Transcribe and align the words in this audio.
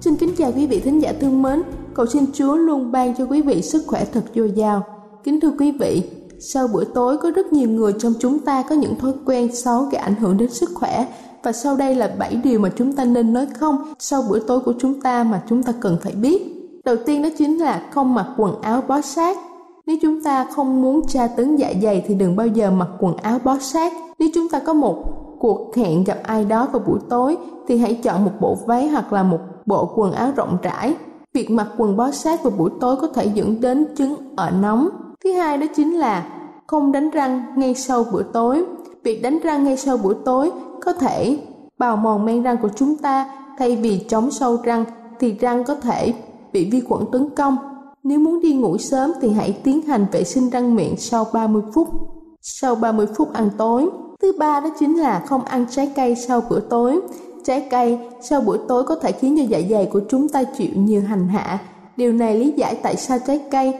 Xin 0.00 0.16
kính 0.16 0.34
chào 0.38 0.52
quý 0.56 0.66
vị 0.66 0.80
thính 0.80 1.02
giả 1.02 1.12
thương 1.20 1.42
mến, 1.42 1.62
cầu 1.94 2.06
xin 2.06 2.24
Chúa 2.32 2.56
luôn 2.56 2.92
ban 2.92 3.14
cho 3.14 3.24
quý 3.24 3.42
vị 3.42 3.62
sức 3.62 3.82
khỏe 3.86 4.04
thật 4.12 4.22
dồi 4.34 4.50
dào. 4.50 4.82
Kính 5.24 5.40
thưa 5.40 5.52
quý 5.58 5.72
vị, 5.72 6.02
sau 6.38 6.68
bữa 6.68 6.84
tối 6.84 7.16
có 7.16 7.30
rất 7.30 7.52
nhiều 7.52 7.70
người 7.70 7.92
trong 7.98 8.12
chúng 8.18 8.38
ta 8.38 8.62
có 8.68 8.74
những 8.74 8.96
thói 8.98 9.12
quen 9.26 9.54
xấu 9.54 9.82
gây 9.82 10.00
ảnh 10.00 10.14
hưởng 10.14 10.36
đến 10.36 10.50
sức 10.50 10.70
khỏe 10.74 11.06
và 11.42 11.52
sau 11.52 11.76
đây 11.76 11.94
là 11.94 12.14
7 12.18 12.36
điều 12.44 12.60
mà 12.60 12.68
chúng 12.76 12.92
ta 12.92 13.04
nên 13.04 13.32
nói 13.32 13.46
không 13.58 13.94
sau 13.98 14.22
bữa 14.30 14.38
tối 14.38 14.60
của 14.60 14.74
chúng 14.78 15.00
ta 15.00 15.24
mà 15.24 15.42
chúng 15.48 15.62
ta 15.62 15.72
cần 15.80 15.96
phải 16.02 16.12
biết. 16.12 16.42
Đầu 16.84 16.96
tiên 17.06 17.22
đó 17.22 17.28
chính 17.38 17.58
là 17.58 17.82
không 17.90 18.14
mặc 18.14 18.26
quần 18.36 18.60
áo 18.62 18.82
bó 18.88 19.00
sát. 19.00 19.38
Nếu 19.86 19.96
chúng 20.02 20.22
ta 20.22 20.44
không 20.44 20.82
muốn 20.82 21.06
tra 21.06 21.26
tấn 21.26 21.56
dạ 21.56 21.72
dày 21.82 22.04
thì 22.06 22.14
đừng 22.14 22.36
bao 22.36 22.46
giờ 22.46 22.70
mặc 22.70 22.88
quần 23.00 23.16
áo 23.16 23.38
bó 23.44 23.58
sát. 23.58 23.92
Nếu 24.18 24.28
chúng 24.34 24.48
ta 24.48 24.58
có 24.58 24.72
một 24.72 25.04
cuộc 25.38 25.76
hẹn 25.76 26.04
gặp 26.04 26.18
ai 26.22 26.44
đó 26.44 26.68
vào 26.72 26.82
buổi 26.86 26.98
tối 27.08 27.36
thì 27.68 27.78
hãy 27.78 27.94
chọn 27.94 28.24
một 28.24 28.32
bộ 28.40 28.58
váy 28.66 28.88
hoặc 28.88 29.12
là 29.12 29.22
một 29.22 29.38
bộ 29.68 29.92
quần 29.96 30.12
áo 30.12 30.32
rộng 30.36 30.58
rãi. 30.62 30.94
Việc 31.34 31.50
mặc 31.50 31.68
quần 31.78 31.96
bó 31.96 32.10
sát 32.10 32.42
vào 32.42 32.52
buổi 32.58 32.70
tối 32.80 32.96
có 32.96 33.08
thể 33.08 33.30
dẫn 33.34 33.60
đến 33.60 33.86
chứng 33.96 34.14
ở 34.36 34.50
nóng. 34.50 34.88
Thứ 35.24 35.32
hai 35.32 35.58
đó 35.58 35.66
chính 35.76 35.98
là 35.98 36.26
không 36.66 36.92
đánh 36.92 37.10
răng 37.10 37.44
ngay 37.56 37.74
sau 37.74 38.04
bữa 38.12 38.22
tối. 38.22 38.64
Việc 39.02 39.22
đánh 39.22 39.38
răng 39.38 39.64
ngay 39.64 39.76
sau 39.76 39.96
bữa 39.96 40.14
tối 40.24 40.52
có 40.84 40.92
thể 40.92 41.38
bào 41.78 41.96
mòn 41.96 42.24
men 42.24 42.42
răng 42.42 42.56
của 42.62 42.68
chúng 42.76 42.96
ta 42.96 43.30
thay 43.58 43.76
vì 43.76 44.04
chống 44.08 44.30
sâu 44.30 44.58
răng, 44.64 44.84
thì 45.20 45.32
răng 45.32 45.64
có 45.64 45.74
thể 45.74 46.14
bị 46.52 46.70
vi 46.70 46.80
khuẩn 46.80 47.04
tấn 47.12 47.30
công. 47.30 47.56
Nếu 48.02 48.18
muốn 48.18 48.40
đi 48.40 48.54
ngủ 48.54 48.78
sớm 48.78 49.12
thì 49.20 49.30
hãy 49.30 49.60
tiến 49.64 49.82
hành 49.82 50.06
vệ 50.12 50.24
sinh 50.24 50.50
răng 50.50 50.74
miệng 50.74 50.96
sau 50.96 51.26
30 51.32 51.62
phút. 51.74 51.88
Sau 52.42 52.74
30 52.74 53.06
phút 53.16 53.32
ăn 53.32 53.50
tối. 53.58 53.90
Thứ 54.22 54.32
ba 54.38 54.60
đó 54.60 54.68
chính 54.78 55.00
là 55.00 55.24
không 55.26 55.44
ăn 55.44 55.66
trái 55.70 55.92
cây 55.96 56.14
sau 56.14 56.42
bữa 56.50 56.60
tối. 56.60 57.00
Trái 57.48 57.66
cây 57.70 57.98
sau 58.20 58.40
buổi 58.40 58.58
tối 58.68 58.84
có 58.84 58.94
thể 58.94 59.12
khiến 59.12 59.36
cho 59.38 59.44
dạ 59.48 59.60
dày 59.70 59.86
của 59.86 60.00
chúng 60.08 60.28
ta 60.28 60.42
chịu 60.44 60.70
nhiều 60.74 61.02
hành 61.02 61.28
hạ. 61.28 61.58
Điều 61.96 62.12
này 62.12 62.38
lý 62.38 62.52
giải 62.56 62.78
tại 62.82 62.96
sao 62.96 63.18
trái 63.26 63.40
cây 63.50 63.74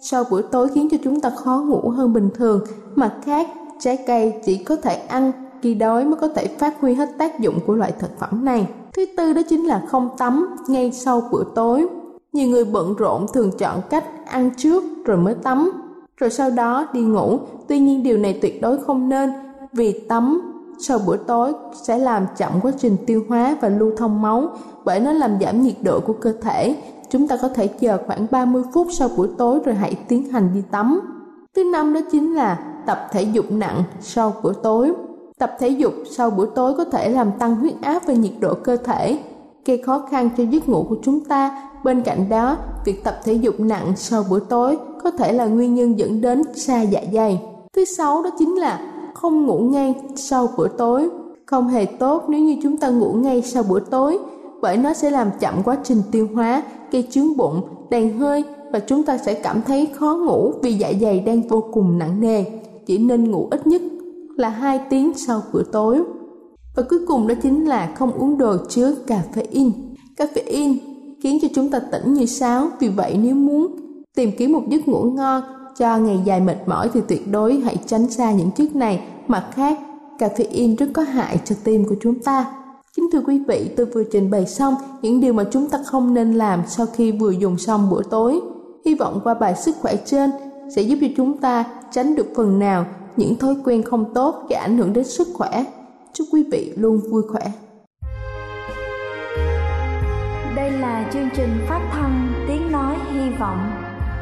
sau 0.00 0.24
buổi 0.30 0.42
tối 0.42 0.68
khiến 0.74 0.88
cho 0.90 0.98
chúng 1.04 1.20
ta 1.20 1.30
khó 1.30 1.64
ngủ 1.66 1.90
hơn 1.90 2.12
bình 2.12 2.28
thường. 2.34 2.64
Mặt 2.94 3.12
khác, 3.24 3.48
trái 3.80 3.98
cây 4.06 4.32
chỉ 4.44 4.56
có 4.56 4.76
thể 4.76 4.94
ăn 4.94 5.32
khi 5.62 5.74
đói 5.74 6.04
mới 6.04 6.14
có 6.20 6.28
thể 6.28 6.46
phát 6.46 6.80
huy 6.80 6.94
hết 6.94 7.08
tác 7.18 7.40
dụng 7.40 7.58
của 7.66 7.74
loại 7.74 7.92
thực 7.98 8.18
phẩm 8.18 8.44
này. 8.44 8.66
Thứ 8.96 9.06
tư 9.16 9.32
đó 9.32 9.42
chính 9.48 9.64
là 9.64 9.82
không 9.88 10.08
tắm 10.18 10.56
ngay 10.68 10.92
sau 10.92 11.22
bữa 11.32 11.44
tối. 11.54 11.86
Nhiều 12.32 12.48
người 12.48 12.64
bận 12.64 12.94
rộn 12.94 13.26
thường 13.32 13.50
chọn 13.58 13.80
cách 13.90 14.04
ăn 14.26 14.50
trước 14.56 14.84
rồi 15.04 15.16
mới 15.16 15.34
tắm, 15.34 15.70
rồi 16.16 16.30
sau 16.30 16.50
đó 16.50 16.86
đi 16.92 17.00
ngủ. 17.00 17.38
Tuy 17.68 17.78
nhiên 17.78 18.02
điều 18.02 18.18
này 18.18 18.38
tuyệt 18.42 18.62
đối 18.62 18.78
không 18.84 19.08
nên 19.08 19.30
vì 19.72 20.00
tắm 20.08 20.51
sau 20.82 20.98
bữa 21.06 21.16
tối 21.16 21.52
sẽ 21.82 21.98
làm 21.98 22.26
chậm 22.36 22.52
quá 22.62 22.72
trình 22.78 22.96
tiêu 23.06 23.24
hóa 23.28 23.56
và 23.60 23.68
lưu 23.68 23.92
thông 23.96 24.22
máu 24.22 24.48
bởi 24.84 25.00
nó 25.00 25.12
làm 25.12 25.40
giảm 25.40 25.62
nhiệt 25.62 25.76
độ 25.82 26.00
của 26.00 26.12
cơ 26.12 26.32
thể. 26.42 26.76
Chúng 27.10 27.28
ta 27.28 27.36
có 27.42 27.48
thể 27.48 27.66
chờ 27.66 27.98
khoảng 28.06 28.26
30 28.30 28.62
phút 28.74 28.86
sau 28.92 29.08
buổi 29.16 29.28
tối 29.38 29.60
rồi 29.64 29.74
hãy 29.74 29.94
tiến 30.08 30.28
hành 30.30 30.50
đi 30.54 30.62
tắm. 30.70 31.00
Thứ 31.56 31.64
năm 31.64 31.94
đó 31.94 32.00
chính 32.12 32.34
là 32.34 32.58
tập 32.86 33.08
thể 33.12 33.22
dục 33.22 33.44
nặng 33.50 33.82
sau 34.00 34.34
bữa 34.42 34.52
tối. 34.52 34.92
Tập 35.38 35.56
thể 35.58 35.68
dục 35.68 35.92
sau 36.10 36.30
bữa 36.30 36.46
tối 36.46 36.74
có 36.76 36.84
thể 36.84 37.08
làm 37.08 37.32
tăng 37.38 37.56
huyết 37.56 37.74
áp 37.82 38.06
và 38.06 38.14
nhiệt 38.14 38.32
độ 38.40 38.54
cơ 38.54 38.76
thể, 38.76 39.18
gây 39.64 39.82
khó 39.82 40.06
khăn 40.10 40.30
cho 40.36 40.44
giấc 40.44 40.68
ngủ 40.68 40.86
của 40.88 40.96
chúng 41.02 41.20
ta. 41.24 41.68
Bên 41.84 42.02
cạnh 42.02 42.28
đó, 42.28 42.56
việc 42.84 43.04
tập 43.04 43.20
thể 43.24 43.32
dục 43.32 43.54
nặng 43.60 43.92
sau 43.96 44.24
bữa 44.30 44.40
tối 44.40 44.78
có 45.02 45.10
thể 45.10 45.32
là 45.32 45.46
nguyên 45.46 45.74
nhân 45.74 45.98
dẫn 45.98 46.20
đến 46.20 46.42
sa 46.54 46.82
dạ 46.82 47.00
dày. 47.12 47.42
Thứ 47.76 47.84
sáu 47.84 48.22
đó 48.22 48.30
chính 48.38 48.54
là 48.54 48.91
không 49.14 49.46
ngủ 49.46 49.58
ngay 49.58 49.94
sau 50.16 50.48
bữa 50.56 50.68
tối. 50.68 51.08
Không 51.46 51.68
hề 51.68 51.84
tốt 51.84 52.24
nếu 52.28 52.40
như 52.40 52.56
chúng 52.62 52.76
ta 52.76 52.88
ngủ 52.88 53.12
ngay 53.12 53.42
sau 53.42 53.62
bữa 53.62 53.80
tối, 53.80 54.18
bởi 54.62 54.76
nó 54.76 54.94
sẽ 54.94 55.10
làm 55.10 55.30
chậm 55.40 55.62
quá 55.64 55.76
trình 55.84 56.02
tiêu 56.10 56.28
hóa, 56.34 56.62
gây 56.90 57.08
chướng 57.10 57.36
bụng, 57.36 57.60
đàn 57.90 58.18
hơi 58.18 58.44
và 58.72 58.78
chúng 58.78 59.02
ta 59.02 59.18
sẽ 59.18 59.34
cảm 59.34 59.62
thấy 59.66 59.88
khó 59.94 60.16
ngủ 60.26 60.52
vì 60.62 60.72
dạ 60.72 60.92
dày 61.00 61.20
đang 61.20 61.48
vô 61.48 61.64
cùng 61.72 61.98
nặng 61.98 62.20
nề. 62.20 62.44
Chỉ 62.86 62.98
nên 62.98 63.30
ngủ 63.30 63.48
ít 63.50 63.66
nhất 63.66 63.82
là 64.36 64.48
2 64.48 64.80
tiếng 64.90 65.12
sau 65.14 65.42
bữa 65.52 65.62
tối. 65.62 66.02
Và 66.76 66.82
cuối 66.90 66.98
cùng 67.06 67.26
đó 67.26 67.34
chính 67.42 67.64
là 67.64 67.92
không 67.96 68.12
uống 68.12 68.38
đồ 68.38 68.56
chứa 68.68 68.94
caffeine. 69.06 69.70
Caffeine 70.16 70.76
khiến 71.22 71.38
cho 71.42 71.48
chúng 71.54 71.68
ta 71.68 71.78
tỉnh 71.78 72.14
như 72.14 72.26
sáo, 72.26 72.68
vì 72.80 72.88
vậy 72.88 73.16
nếu 73.22 73.34
muốn 73.34 73.76
tìm 74.16 74.30
kiếm 74.38 74.52
một 74.52 74.62
giấc 74.68 74.88
ngủ 74.88 75.02
ngon 75.02 75.42
cho 75.78 75.96
ngày 75.98 76.20
dài 76.24 76.40
mệt 76.40 76.56
mỏi 76.66 76.90
thì 76.94 77.00
tuyệt 77.08 77.30
đối 77.30 77.56
hãy 77.56 77.76
tránh 77.86 78.10
xa 78.10 78.32
những 78.32 78.50
chất 78.50 78.76
này. 78.76 79.02
Mặt 79.28 79.44
khác, 79.54 79.78
caffeine 80.18 80.76
rất 80.76 80.86
có 80.92 81.02
hại 81.02 81.38
cho 81.44 81.54
tim 81.64 81.84
của 81.88 81.96
chúng 82.02 82.14
ta. 82.22 82.46
Kính 82.96 83.04
thưa 83.12 83.20
quý 83.26 83.42
vị, 83.48 83.70
tôi 83.76 83.86
vừa 83.86 84.04
trình 84.12 84.30
bày 84.30 84.46
xong 84.46 84.74
những 85.02 85.20
điều 85.20 85.32
mà 85.32 85.44
chúng 85.50 85.68
ta 85.68 85.78
không 85.86 86.14
nên 86.14 86.32
làm 86.34 86.62
sau 86.66 86.86
khi 86.86 87.12
vừa 87.12 87.30
dùng 87.30 87.58
xong 87.58 87.90
bữa 87.90 88.02
tối. 88.10 88.40
Hy 88.86 88.94
vọng 88.94 89.20
qua 89.24 89.34
bài 89.34 89.54
sức 89.56 89.76
khỏe 89.80 89.96
trên 90.04 90.30
sẽ 90.76 90.82
giúp 90.82 90.98
cho 91.00 91.06
chúng 91.16 91.38
ta 91.38 91.64
tránh 91.90 92.14
được 92.14 92.26
phần 92.36 92.58
nào 92.58 92.86
những 93.16 93.36
thói 93.36 93.56
quen 93.64 93.82
không 93.82 94.14
tốt 94.14 94.46
gây 94.48 94.58
ảnh 94.58 94.78
hưởng 94.78 94.92
đến 94.92 95.04
sức 95.04 95.28
khỏe. 95.34 95.64
Chúc 96.12 96.26
quý 96.32 96.44
vị 96.52 96.72
luôn 96.76 97.00
vui 97.10 97.22
khỏe. 97.32 97.52
Đây 100.56 100.70
là 100.70 101.10
chương 101.12 101.28
trình 101.36 101.50
phát 101.68 101.90
thanh 101.92 102.32
Tiếng 102.48 102.72
Nói 102.72 102.96
Hy 103.12 103.30
Vọng 103.40 103.81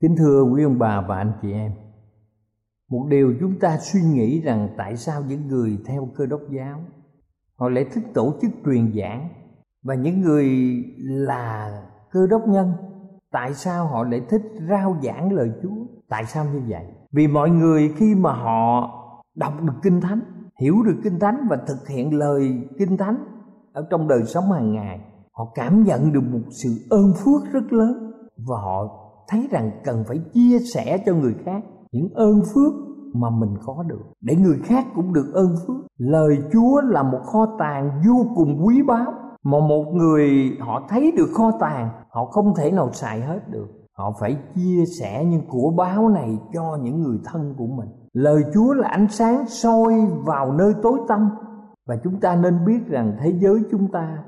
Kính 0.00 0.16
thưa 0.18 0.42
quý 0.42 0.62
ông 0.62 0.78
bà 0.78 1.00
và 1.00 1.16
anh 1.16 1.32
chị 1.42 1.52
em, 1.52 1.72
Một 2.90 3.06
điều 3.08 3.34
chúng 3.40 3.58
ta 3.60 3.78
suy 3.80 4.00
nghĩ 4.00 4.40
rằng 4.40 4.68
tại 4.76 4.96
sao 4.96 5.22
những 5.28 5.48
người 5.48 5.78
theo 5.86 6.08
cơ 6.16 6.26
đốc 6.26 6.40
giáo, 6.50 6.80
Họ 7.56 7.68
lại 7.68 7.86
thích 7.92 8.04
tổ 8.14 8.34
chức 8.42 8.50
truyền 8.64 8.92
giảng 8.96 9.28
Và 9.82 9.94
những 9.94 10.20
người 10.20 10.48
là 10.98 11.82
cơ 12.10 12.26
đốc 12.26 12.48
nhân, 12.48 12.72
Tại 13.32 13.54
sao 13.54 13.86
họ 13.86 14.04
lại 14.04 14.22
thích 14.28 14.42
rao 14.68 14.96
giảng 15.02 15.32
lời 15.32 15.50
Chúa? 15.62 15.86
Tại 16.08 16.24
sao 16.24 16.44
như 16.44 16.62
vậy? 16.68 16.84
Vì 17.12 17.26
mọi 17.26 17.50
người 17.50 17.94
khi 17.96 18.14
mà 18.14 18.32
họ 18.32 18.90
đọc 19.34 19.52
được 19.62 19.74
Kinh 19.82 20.00
Thánh, 20.00 20.20
Hiểu 20.60 20.82
được 20.82 21.00
Kinh 21.04 21.18
Thánh 21.18 21.46
và 21.50 21.56
thực 21.66 21.88
hiện 21.88 22.14
lời 22.14 22.68
Kinh 22.78 22.96
Thánh 22.96 23.16
Ở 23.72 23.86
trong 23.90 24.08
đời 24.08 24.24
sống 24.24 24.52
hàng 24.52 24.72
ngày, 24.72 25.00
Họ 25.32 25.52
cảm 25.54 25.82
nhận 25.82 26.12
được 26.12 26.24
một 26.32 26.42
sự 26.50 26.68
ơn 26.90 27.12
phước 27.16 27.52
rất 27.52 27.72
lớn 27.72 28.12
Và 28.36 28.56
họ 28.56 29.07
thấy 29.28 29.48
rằng 29.50 29.70
cần 29.84 30.04
phải 30.08 30.18
chia 30.32 30.58
sẻ 30.58 30.98
cho 31.06 31.14
người 31.14 31.34
khác 31.44 31.62
những 31.92 32.08
ơn 32.14 32.42
phước 32.54 32.72
mà 33.14 33.30
mình 33.30 33.56
có 33.64 33.82
được. 33.86 34.02
Để 34.20 34.36
người 34.36 34.58
khác 34.64 34.86
cũng 34.94 35.12
được 35.12 35.30
ơn 35.34 35.54
phước. 35.66 35.86
Lời 35.98 36.38
chúa 36.52 36.80
là 36.80 37.02
một 37.02 37.20
kho 37.24 37.46
tàng 37.58 38.02
vô 38.08 38.26
cùng 38.36 38.66
quý 38.66 38.82
báu. 38.82 39.12
Mà 39.42 39.58
một 39.58 39.84
người 39.92 40.56
họ 40.60 40.82
thấy 40.88 41.12
được 41.16 41.28
kho 41.34 41.50
tàng, 41.60 41.88
họ 42.10 42.24
không 42.24 42.54
thể 42.54 42.70
nào 42.70 42.92
xài 42.92 43.20
hết 43.20 43.50
được. 43.50 43.68
Họ 43.92 44.12
phải 44.20 44.36
chia 44.54 44.84
sẻ 45.00 45.24
những 45.24 45.42
của 45.48 45.70
báo 45.76 46.08
này 46.08 46.38
cho 46.54 46.78
những 46.82 47.02
người 47.02 47.18
thân 47.24 47.54
của 47.58 47.66
mình. 47.66 47.88
Lời 48.12 48.42
chúa 48.54 48.72
là 48.72 48.88
ánh 48.88 49.08
sáng 49.10 49.46
soi 49.48 49.94
vào 50.24 50.52
nơi 50.52 50.74
tối 50.82 50.98
tăm. 51.08 51.30
Và 51.86 51.96
chúng 52.04 52.20
ta 52.20 52.36
nên 52.36 52.64
biết 52.66 52.86
rằng 52.86 53.16
thế 53.20 53.32
giới 53.38 53.62
chúng 53.70 53.88
ta 53.92 54.18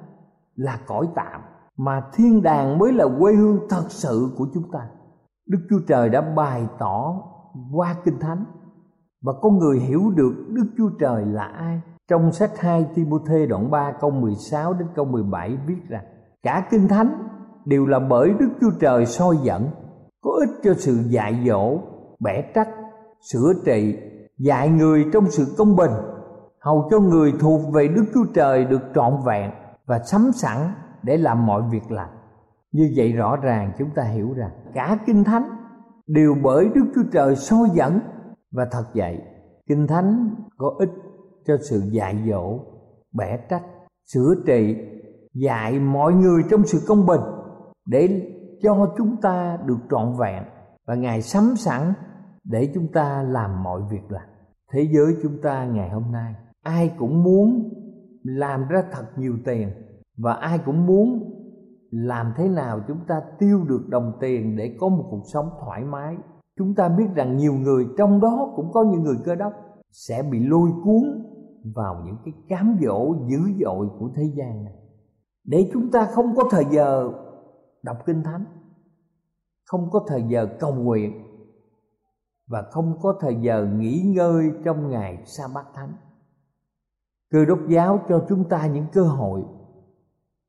là 0.56 0.78
cõi 0.86 1.08
tạm 1.14 1.40
mà 1.84 2.02
thiên 2.12 2.42
đàng 2.42 2.78
mới 2.78 2.92
là 2.92 3.04
quê 3.18 3.34
hương 3.34 3.58
thật 3.68 3.84
sự 3.88 4.30
của 4.36 4.46
chúng 4.54 4.72
ta. 4.72 4.80
Đức 5.46 5.58
chúa 5.70 5.80
trời 5.88 6.08
đã 6.08 6.20
bày 6.20 6.66
tỏ 6.78 7.22
qua 7.72 7.96
kinh 8.04 8.18
thánh. 8.20 8.44
Và 9.22 9.32
con 9.42 9.58
người 9.58 9.78
hiểu 9.80 10.10
được 10.14 10.32
đức 10.48 10.66
chúa 10.78 10.90
trời 11.00 11.24
là 11.26 11.44
ai. 11.44 11.80
Trong 12.08 12.32
sách 12.32 12.50
2 12.58 12.86
Timôthê 12.94 13.46
đoạn 13.46 13.70
3 13.70 13.92
câu 14.00 14.10
16 14.10 14.74
đến 14.74 14.88
câu 14.94 15.04
17 15.04 15.58
viết 15.66 15.88
rằng 15.88 16.04
cả 16.42 16.68
kinh 16.70 16.88
thánh 16.88 17.28
đều 17.64 17.86
là 17.86 17.98
bởi 17.98 18.30
Đức 18.40 18.48
Chúa 18.60 18.70
Trời 18.80 19.06
soi 19.06 19.36
dẫn 19.42 19.70
có 20.22 20.30
ích 20.40 20.50
cho 20.62 20.74
sự 20.74 20.98
dạy 21.08 21.44
dỗ, 21.46 21.78
bẻ 22.20 22.42
trách, 22.54 22.68
sửa 23.32 23.52
trị, 23.64 23.96
dạy 24.38 24.68
người 24.68 25.06
trong 25.12 25.30
sự 25.30 25.54
công 25.58 25.76
bình, 25.76 25.90
hầu 26.60 26.88
cho 26.90 27.00
người 27.00 27.32
thuộc 27.40 27.72
về 27.72 27.88
Đức 27.88 28.04
Chúa 28.14 28.24
Trời 28.34 28.64
được 28.64 28.82
trọn 28.94 29.12
vẹn 29.26 29.50
và 29.86 29.98
sắm 29.98 30.30
sẵn 30.34 30.72
để 31.02 31.16
làm 31.16 31.46
mọi 31.46 31.62
việc 31.70 31.90
lành. 31.90 32.10
Như 32.72 32.92
vậy 32.96 33.12
rõ 33.12 33.36
ràng 33.36 33.72
chúng 33.78 33.90
ta 33.94 34.02
hiểu 34.02 34.32
rằng 34.32 34.50
cả 34.74 34.98
Kinh 35.06 35.24
Thánh 35.24 35.42
đều 36.06 36.34
bởi 36.42 36.68
Đức 36.74 36.84
Chúa 36.94 37.10
Trời 37.12 37.36
soi 37.36 37.68
dẫn 37.74 38.00
và 38.52 38.66
thật 38.70 38.84
vậy 38.94 39.18
Kinh 39.68 39.86
Thánh 39.86 40.34
có 40.56 40.74
ích 40.78 40.90
cho 41.46 41.56
sự 41.70 41.82
dạy 41.92 42.24
dỗ, 42.30 42.60
bẻ 43.12 43.38
trách, 43.50 43.62
sửa 44.12 44.34
trị, 44.46 44.76
dạy 45.34 45.78
mọi 45.78 46.12
người 46.12 46.42
trong 46.50 46.64
sự 46.64 46.78
công 46.88 47.06
bình 47.06 47.20
để 47.86 48.32
cho 48.62 48.94
chúng 48.98 49.16
ta 49.22 49.58
được 49.66 49.78
trọn 49.90 50.14
vẹn 50.18 50.44
và 50.86 50.94
Ngài 50.94 51.22
sắm 51.22 51.54
sẵn 51.56 51.92
để 52.44 52.70
chúng 52.74 52.88
ta 52.92 53.22
làm 53.22 53.62
mọi 53.62 53.80
việc 53.90 54.10
lành. 54.10 54.28
Thế 54.72 54.88
giới 54.92 55.16
chúng 55.22 55.38
ta 55.42 55.64
ngày 55.64 55.90
hôm 55.90 56.12
nay 56.12 56.34
ai 56.62 56.94
cũng 56.98 57.22
muốn 57.22 57.70
làm 58.22 58.68
ra 58.68 58.82
thật 58.92 59.04
nhiều 59.16 59.38
tiền 59.44 59.68
và 60.22 60.32
ai 60.32 60.58
cũng 60.58 60.86
muốn 60.86 61.36
làm 61.90 62.32
thế 62.36 62.48
nào 62.48 62.80
chúng 62.88 62.98
ta 63.08 63.22
tiêu 63.38 63.64
được 63.64 63.88
đồng 63.88 64.12
tiền 64.20 64.56
để 64.56 64.76
có 64.80 64.88
một 64.88 65.04
cuộc 65.10 65.22
sống 65.32 65.50
thoải 65.60 65.84
mái. 65.84 66.16
Chúng 66.58 66.74
ta 66.74 66.88
biết 66.88 67.06
rằng 67.14 67.36
nhiều 67.36 67.52
người, 67.52 67.86
trong 67.98 68.20
đó 68.20 68.52
cũng 68.56 68.72
có 68.72 68.84
những 68.84 69.02
người 69.02 69.16
cơ 69.24 69.34
đốc, 69.34 69.52
sẽ 69.90 70.22
bị 70.22 70.38
lôi 70.38 70.70
cuốn 70.84 71.02
vào 71.74 72.02
những 72.04 72.16
cái 72.24 72.34
cám 72.48 72.76
dỗ 72.82 73.14
dữ 73.28 73.38
dội 73.60 73.88
của 73.98 74.10
thế 74.14 74.22
gian 74.34 74.64
này. 74.64 74.74
Để 75.44 75.70
chúng 75.72 75.90
ta 75.90 76.04
không 76.04 76.34
có 76.36 76.44
thời 76.50 76.64
giờ 76.70 77.10
đọc 77.82 77.96
kinh 78.06 78.22
thánh, 78.22 78.44
không 79.66 79.90
có 79.90 80.04
thời 80.08 80.22
giờ 80.28 80.46
cầu 80.60 80.74
nguyện, 80.74 81.12
và 82.48 82.62
không 82.62 82.98
có 83.02 83.14
thời 83.20 83.36
giờ 83.40 83.68
nghỉ 83.78 84.12
ngơi 84.16 84.50
trong 84.64 84.90
ngày 84.90 85.22
sa 85.26 85.44
bát 85.54 85.66
thánh, 85.74 85.92
cơ 87.30 87.44
đốc 87.44 87.58
giáo 87.68 88.00
cho 88.08 88.26
chúng 88.28 88.48
ta 88.48 88.66
những 88.66 88.86
cơ 88.92 89.02
hội 89.02 89.44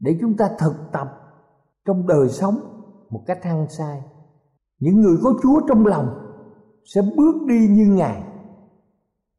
để 0.02 0.18
chúng 0.22 0.38
ta 0.38 0.50
thực 0.60 0.76
tập 0.92 1.08
trong 1.86 2.08
đời 2.08 2.30
sống 2.30 2.56
một 3.10 3.24
cách 3.28 3.44
hăng 3.44 3.68
sai 3.70 4.02
những 4.82 5.02
người 5.02 5.18
có 5.24 5.34
chúa 5.44 5.62
trong 5.68 5.86
lòng 5.86 6.08
sẽ 6.86 7.02
bước 7.18 7.36
đi 7.48 7.68
như 7.68 7.86
ngài. 7.86 8.24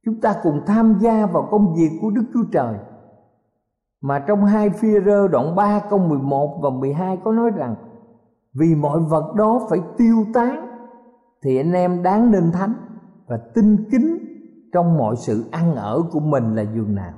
Chúng 0.05 0.21
ta 0.21 0.35
cùng 0.43 0.61
tham 0.67 0.99
gia 1.01 1.27
vào 1.27 1.49
công 1.51 1.75
việc 1.75 1.91
của 2.01 2.11
đức 2.11 2.25
chúa 2.35 2.45
trời. 2.53 2.75
Mà 4.01 4.25
trong 4.29 4.45
hai 4.45 4.71
phi 4.71 4.89
rơ 5.07 5.29
đoạn 5.29 5.55
3 5.57 5.81
câu 5.91 5.99
11 5.99 6.59
và 6.63 6.71
12 6.71 7.19
có 7.25 7.33
nói 7.33 7.51
rằng, 7.51 7.75
vì 8.55 8.75
mọi 8.75 9.01
vật 9.01 9.35
đó 9.35 9.67
phải 9.71 9.81
tiêu 9.97 10.17
tán, 10.35 10.67
thì 11.43 11.57
anh 11.57 11.73
em 11.73 12.03
đáng 12.03 12.31
nên 12.31 12.53
thánh 12.53 12.75
và 13.27 13.39
tinh 13.55 13.77
kính 13.91 14.19
trong 14.73 14.99
mọi 14.99 15.17
sự 15.17 15.45
ăn 15.51 15.75
ở 15.75 16.03
của 16.13 16.21
mình 16.21 16.55
là 16.55 16.63
giường 16.63 16.95
nào. 16.95 17.13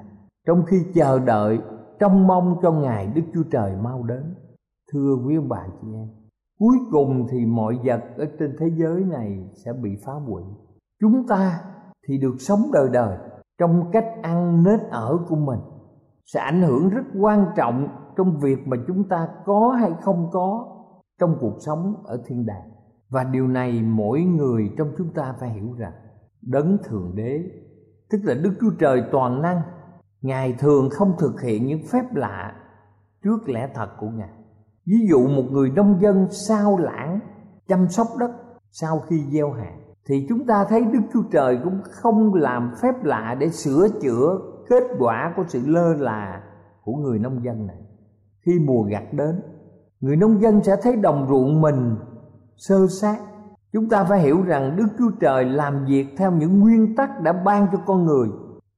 Trong 0.47 0.65
khi 0.67 0.77
chờ 0.95 1.19
đợi 1.19 1.59
trông 2.05 2.27
mong 2.27 2.57
cho 2.63 2.73
ngày 2.73 3.13
đức 3.15 3.23
chúa 3.35 3.43
trời 3.51 3.77
mau 3.83 4.03
đến. 4.03 4.35
Thưa 4.93 5.17
quý 5.27 5.37
ông 5.37 5.49
bà 5.49 5.67
chị 5.83 5.89
em, 5.95 6.09
cuối 6.59 6.77
cùng 6.91 7.27
thì 7.31 7.47
mọi 7.47 7.79
vật 7.85 8.01
ở 8.17 8.27
trên 8.39 8.57
thế 8.59 8.71
giới 8.77 9.05
này 9.05 9.51
sẽ 9.65 9.73
bị 9.73 9.91
phá 10.05 10.13
hủy. 10.13 10.43
Chúng 11.01 11.27
ta 11.29 11.61
thì 12.09 12.19
được 12.19 12.35
sống 12.39 12.61
đời 12.73 12.89
đời 12.93 13.19
trong 13.59 13.91
cách 13.93 14.07
ăn 14.23 14.63
nết 14.63 14.81
ở 14.91 15.19
của 15.29 15.37
mình, 15.37 15.59
sẽ 16.27 16.41
ảnh 16.41 16.63
hưởng 16.63 16.89
rất 16.89 17.05
quan 17.21 17.47
trọng 17.57 17.89
trong 18.17 18.39
việc 18.39 18.59
mà 18.67 18.77
chúng 18.87 19.09
ta 19.09 19.29
có 19.45 19.77
hay 19.81 19.93
không 20.01 20.29
có 20.33 20.67
trong 21.21 21.37
cuộc 21.41 21.57
sống 21.59 21.95
ở 22.05 22.23
thiên 22.27 22.47
đàng. 22.47 22.71
Và 23.11 23.25
điều 23.25 23.49
này 23.49 23.83
mỗi 23.83 24.21
người 24.21 24.71
trong 24.79 24.89
chúng 24.99 25.13
ta 25.15 25.35
phải 25.41 25.49
hiểu 25.49 25.73
rằng, 25.79 25.93
đấng 26.43 26.79
thượng 26.85 27.13
đế, 27.15 27.43
tức 28.11 28.19
là 28.25 28.35
đức 28.35 28.53
chúa 28.61 28.71
trời 28.79 29.03
toàn 29.13 29.43
năng 29.43 29.63
ngài 30.25 30.53
thường 30.59 30.91
không 30.91 31.13
thực 31.19 31.41
hiện 31.41 31.67
những 31.67 31.81
phép 31.93 32.15
lạ 32.15 32.53
trước 33.25 33.49
lẽ 33.49 33.69
thật 33.75 33.89
của 33.99 34.07
ngài. 34.07 34.29
Ví 34.87 35.07
dụ 35.09 35.29
một 35.29 35.45
người 35.51 35.71
nông 35.71 36.01
dân 36.01 36.27
sao 36.31 36.79
lãng 36.79 37.21
chăm 37.69 37.89
sóc 37.89 38.07
đất 38.19 38.31
sau 38.71 38.99
khi 38.99 39.25
gieo 39.31 39.53
hạt, 39.53 39.77
thì 40.07 40.27
chúng 40.29 40.47
ta 40.47 40.65
thấy 40.69 40.85
đức 40.85 41.01
chúa 41.13 41.23
trời 41.33 41.59
cũng 41.65 41.81
không 41.91 42.35
làm 42.35 42.73
phép 42.83 43.05
lạ 43.05 43.37
để 43.41 43.51
sửa 43.51 43.89
chữa 44.03 44.39
kết 44.69 44.83
quả 44.99 45.33
của 45.37 45.45
sự 45.49 45.63
lơ 45.67 45.95
là 45.95 46.43
của 46.85 46.93
người 46.93 47.19
nông 47.19 47.45
dân 47.45 47.67
này. 47.67 47.81
Khi 48.47 48.53
mùa 48.67 48.83
gặt 48.83 49.05
đến, 49.13 49.43
người 50.01 50.17
nông 50.17 50.41
dân 50.41 50.63
sẽ 50.63 50.77
thấy 50.83 50.97
đồng 50.97 51.27
ruộng 51.29 51.61
mình 51.61 51.97
sơ 52.57 52.87
sát. 53.01 53.19
Chúng 53.73 53.89
ta 53.89 54.05
phải 54.05 54.21
hiểu 54.21 54.43
rằng 54.43 54.77
đức 54.77 54.87
chúa 54.99 55.11
trời 55.21 55.45
làm 55.45 55.85
việc 55.85 56.07
theo 56.17 56.33
những 56.33 56.61
nguyên 56.61 56.97
tắc 56.97 57.21
đã 57.21 57.33
ban 57.33 57.67
cho 57.73 57.79
con 57.87 58.05
người 58.05 58.29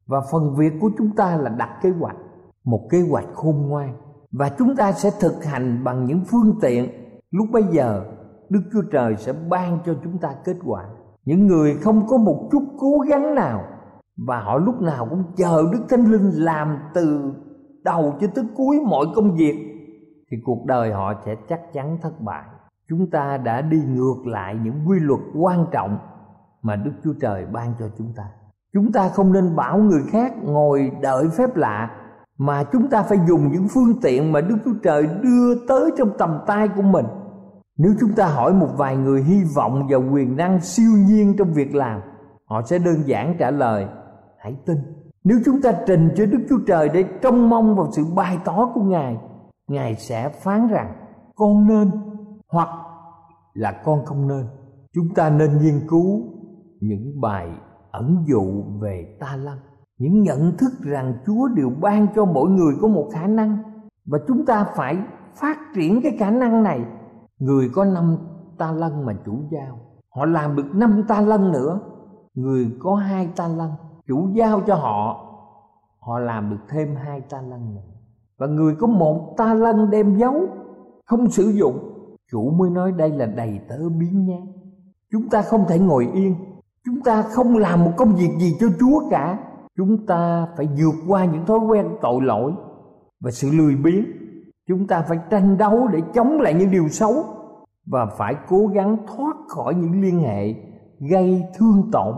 và 0.07 0.21
phần 0.33 0.55
việc 0.57 0.73
của 0.81 0.91
chúng 0.99 1.11
ta 1.17 1.37
là 1.37 1.51
đặt 1.51 1.79
kế 1.83 1.91
hoạch, 1.91 2.17
một 2.65 2.81
kế 2.91 3.01
hoạch 3.11 3.27
khôn 3.35 3.69
ngoan. 3.69 3.97
Và 4.33 4.49
chúng 4.59 4.77
ta 4.77 4.93
sẽ 4.93 5.11
thực 5.21 5.45
hành 5.45 5.85
bằng 5.85 6.05
những 6.05 6.21
phương 6.31 6.59
tiện. 6.61 6.91
Lúc 7.31 7.47
bây 7.53 7.63
giờ, 7.63 8.05
đức 8.49 8.61
chúa 8.73 8.83
trời 8.93 9.17
sẽ 9.17 9.33
ban 9.33 9.79
cho 9.87 9.95
chúng 10.05 10.19
ta 10.19 10.35
kết 10.45 10.57
quả. 10.65 10.85
Những 11.25 11.47
người 11.47 11.75
không 11.75 12.07
có 12.07 12.17
một 12.17 12.49
chút 12.53 12.63
cố 12.79 12.99
gắng 13.09 13.35
nào, 13.35 13.65
và 14.17 14.41
họ 14.41 14.59
lúc 14.59 14.81
nào 14.81 15.07
cũng 15.11 15.25
chờ 15.37 15.63
đức 15.73 15.85
thánh 15.89 16.05
linh 16.05 16.31
làm 16.31 16.79
từ 16.95 17.33
đầu 17.85 18.15
cho 18.21 18.27
tới 18.35 18.45
cuối 18.57 18.81
mọi 18.87 19.07
công 19.15 19.37
việc, 19.37 19.73
thì 20.31 20.37
cuộc 20.45 20.67
đời 20.67 20.93
họ 20.93 21.15
sẽ 21.25 21.37
chắc 21.49 21.73
chắn 21.73 21.99
thất 22.03 22.21
bại. 22.21 22.45
Chúng 22.89 23.11
ta 23.11 23.37
đã 23.37 23.61
đi 23.61 23.79
ngược 23.89 24.27
lại 24.27 24.57
những 24.65 24.89
quy 24.89 24.99
luật 25.01 25.21
quan 25.35 25.67
trọng 25.73 25.99
mà 26.63 26.77
đức 26.77 26.93
chúa 27.05 27.13
trời 27.21 27.47
ban 27.47 27.75
cho 27.79 27.89
chúng 27.99 28.13
ta 28.17 28.25
chúng 28.77 28.93
ta 28.93 29.09
không 29.09 29.33
nên 29.33 29.57
bảo 29.57 29.79
người 29.79 30.03
khác 30.11 30.33
ngồi 30.43 30.91
đợi 31.03 31.29
phép 31.39 31.57
lạ, 31.57 31.91
mà 32.39 32.65
chúng 32.73 32.89
ta 32.91 33.03
phải 33.03 33.19
dùng 33.29 33.53
những 33.53 33.69
phương 33.75 34.01
tiện 34.03 34.33
mà 34.33 34.41
đức 34.41 34.57
chúa 34.65 34.75
trời 34.83 35.07
đưa 35.23 35.67
tới 35.69 35.91
trong 35.99 36.11
tầm 36.19 36.39
tay 36.47 36.69
của 36.77 36.83
mình. 36.83 37.07
Nếu 37.79 37.93
chúng 38.01 38.13
ta 38.13 38.27
hỏi 38.27 38.53
một 38.53 38.69
vài 38.77 38.97
người 38.97 39.23
hy 39.23 39.43
vọng 39.57 39.87
vào 39.91 40.03
quyền 40.13 40.37
năng 40.37 40.61
siêu 40.61 40.91
nhiên 41.09 41.35
trong 41.39 41.53
việc 41.53 41.75
làm, 41.75 42.01
họ 42.45 42.63
sẽ 42.63 42.79
đơn 42.79 42.97
giản 43.07 43.37
trả 43.39 43.51
lời, 43.51 43.87
hãy 44.39 44.57
tin. 44.67 44.77
Nếu 45.25 45.39
chúng 45.45 45.63
ta 45.63 45.73
trình 45.87 46.09
cho 46.17 46.27
đức 46.27 46.47
chúa 46.49 46.59
trời 46.67 46.89
để 46.89 47.05
trông 47.23 47.49
mong 47.49 47.77
vào 47.77 47.89
sự 47.93 48.05
bày 48.15 48.39
tỏ 48.45 48.71
của 48.75 48.83
ngài 48.83 49.17
ngài 49.69 49.95
sẽ 49.95 50.29
phán 50.29 50.69
rằng, 50.69 50.93
con 51.35 51.67
nên, 51.69 51.91
hoặc 52.49 52.69
là, 53.55 53.73
con 53.85 54.05
không 54.05 54.29
nên. 54.29 54.47
Chúng 54.95 55.15
ta 55.15 55.31
nên 55.31 55.59
nghiên 55.59 55.89
cứu 55.89 56.21
những 56.81 57.21
bài 57.21 57.49
ẩn 57.97 58.25
dụ 58.29 58.63
về 58.81 59.17
ta 59.21 59.37
lăng. 59.37 59.59
Những 59.99 60.23
nhận 60.23 60.57
thức 60.57 60.73
rằng 60.83 61.15
chúa 61.27 61.49
đều 61.49 61.71
ban 61.81 62.07
cho 62.15 62.25
mỗi 62.25 62.51
người 62.51 62.75
có 62.81 62.89
một 62.89 63.09
khả 63.13 63.27
năng 63.27 63.59
và 64.07 64.19
chúng 64.29 64.47
ta 64.47 64.65
phải 64.77 64.97
phát 65.35 65.59
triển 65.75 66.01
cái 66.03 66.17
khả 66.19 66.31
năng 66.31 66.63
này. 66.63 66.81
Người 67.39 67.69
có 67.75 67.85
năm 67.85 68.17
ta 68.59 68.73
lân 68.73 69.07
mà 69.07 69.13
chủ 69.27 69.33
giao, 69.51 69.79
họ 70.15 70.25
làm 70.25 70.57
được 70.57 70.75
năm 70.75 71.03
ta 71.09 71.21
lân 71.21 71.53
nữa. 71.53 71.81
Người 72.35 72.77
có 72.81 72.95
hai 72.95 73.29
ta 73.37 73.49
lân 73.49 73.71
chủ 74.09 74.29
giao 74.35 74.61
cho 74.67 74.75
họ 74.75 75.23
họ 76.01 76.19
làm 76.19 76.51
được 76.51 76.65
thêm 76.69 76.97
hai 76.97 77.21
ta 77.21 77.41
lân 77.41 77.75
nữa. 77.75 77.83
Và 78.39 78.47
người 78.47 78.75
có 78.81 78.87
một 78.87 79.35
ta 79.37 79.55
lân 79.55 79.91
đem 79.91 80.17
giấu, 80.17 80.35
không 81.05 81.31
sử 81.31 81.43
dụng, 81.43 81.79
chủ 82.31 82.51
mới 82.51 82.71
nói 82.71 82.93
đây 82.93 83.11
là 83.11 83.27
đầy 83.27 83.61
tớ 83.69 83.89
biến 83.89 84.27
nhát. 84.27 84.43
Chúng 85.13 85.29
ta 85.29 85.43
không 85.43 85.65
thể 85.69 85.79
ngồi 85.79 86.09
yên 86.13 86.35
chúng 86.87 87.01
ta 87.01 87.23
không 87.23 87.57
làm 87.57 87.85
một 87.85 87.93
công 87.97 88.15
việc 88.15 88.31
gì 88.39 88.57
cho 88.61 88.67
chúa 88.81 89.11
cả. 89.11 89.39
Chúng 89.77 90.07
ta 90.07 90.47
phải 90.57 90.69
vượt 90.79 90.95
qua 91.09 91.25
những 91.25 91.47
thói 91.47 91.59
quen 91.59 91.87
tội 92.03 92.23
lỗi 92.23 92.53
và 93.21 93.31
sự 93.31 93.51
lười 93.51 93.77
biếng. 93.77 94.05
Chúng 94.69 94.87
ta 94.87 95.03
phải 95.09 95.19
tranh 95.31 95.59
đấu 95.59 95.89
để 95.93 96.01
chống 96.15 96.41
lại 96.41 96.55
những 96.55 96.71
điều 96.71 96.89
xấu 96.89 97.25
và 97.87 98.07
phải 98.19 98.35
cố 98.49 98.67
gắng 98.67 98.97
thoát 99.07 99.37
khỏi 99.49 99.75
những 99.75 100.03
liên 100.03 100.19
hệ 100.19 100.55
gây 101.11 101.45
thương 101.59 101.91
tổn. 101.93 102.15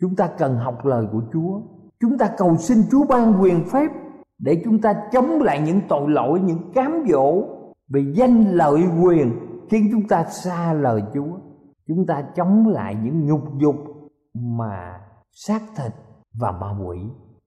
Chúng 0.00 0.16
ta 0.16 0.28
cần 0.38 0.56
học 0.56 0.86
lời 0.86 1.06
của 1.12 1.22
chúa. 1.32 1.60
Chúng 2.00 2.18
ta 2.18 2.30
cầu 2.38 2.56
xin 2.56 2.78
chúa 2.90 3.04
ban 3.08 3.42
quyền 3.42 3.64
phép 3.64 3.90
để 4.38 4.62
chúng 4.64 4.80
ta 4.80 4.94
chống 5.12 5.42
lại 5.42 5.62
những 5.66 5.80
tội 5.88 6.10
lỗi, 6.10 6.40
những 6.40 6.72
cám 6.74 7.04
dỗ 7.08 7.42
vì 7.88 8.12
danh 8.14 8.44
lợi 8.44 8.82
quyền 9.02 9.32
khiến 9.70 9.88
chúng 9.92 10.08
ta 10.08 10.24
xa 10.24 10.72
lời 10.72 11.02
chúa. 11.14 11.38
Chúng 11.88 12.06
ta 12.06 12.22
chống 12.36 12.66
lại 12.66 12.96
những 13.04 13.26
nhục 13.26 13.58
dục 13.58 13.76
mà 14.34 15.00
xác 15.32 15.62
thịt 15.76 15.92
và 16.40 16.52
ma 16.52 16.66
quỷ 16.86 16.98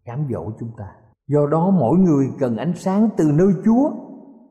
cám 0.06 0.28
dỗ 0.32 0.52
chúng 0.60 0.72
ta. 0.78 0.88
Do 1.28 1.48
đó 1.52 1.70
mỗi 1.70 1.98
người 1.98 2.30
cần 2.40 2.58
ánh 2.58 2.74
sáng 2.76 3.10
từ 3.18 3.32
nơi 3.34 3.54
chúa, 3.66 3.92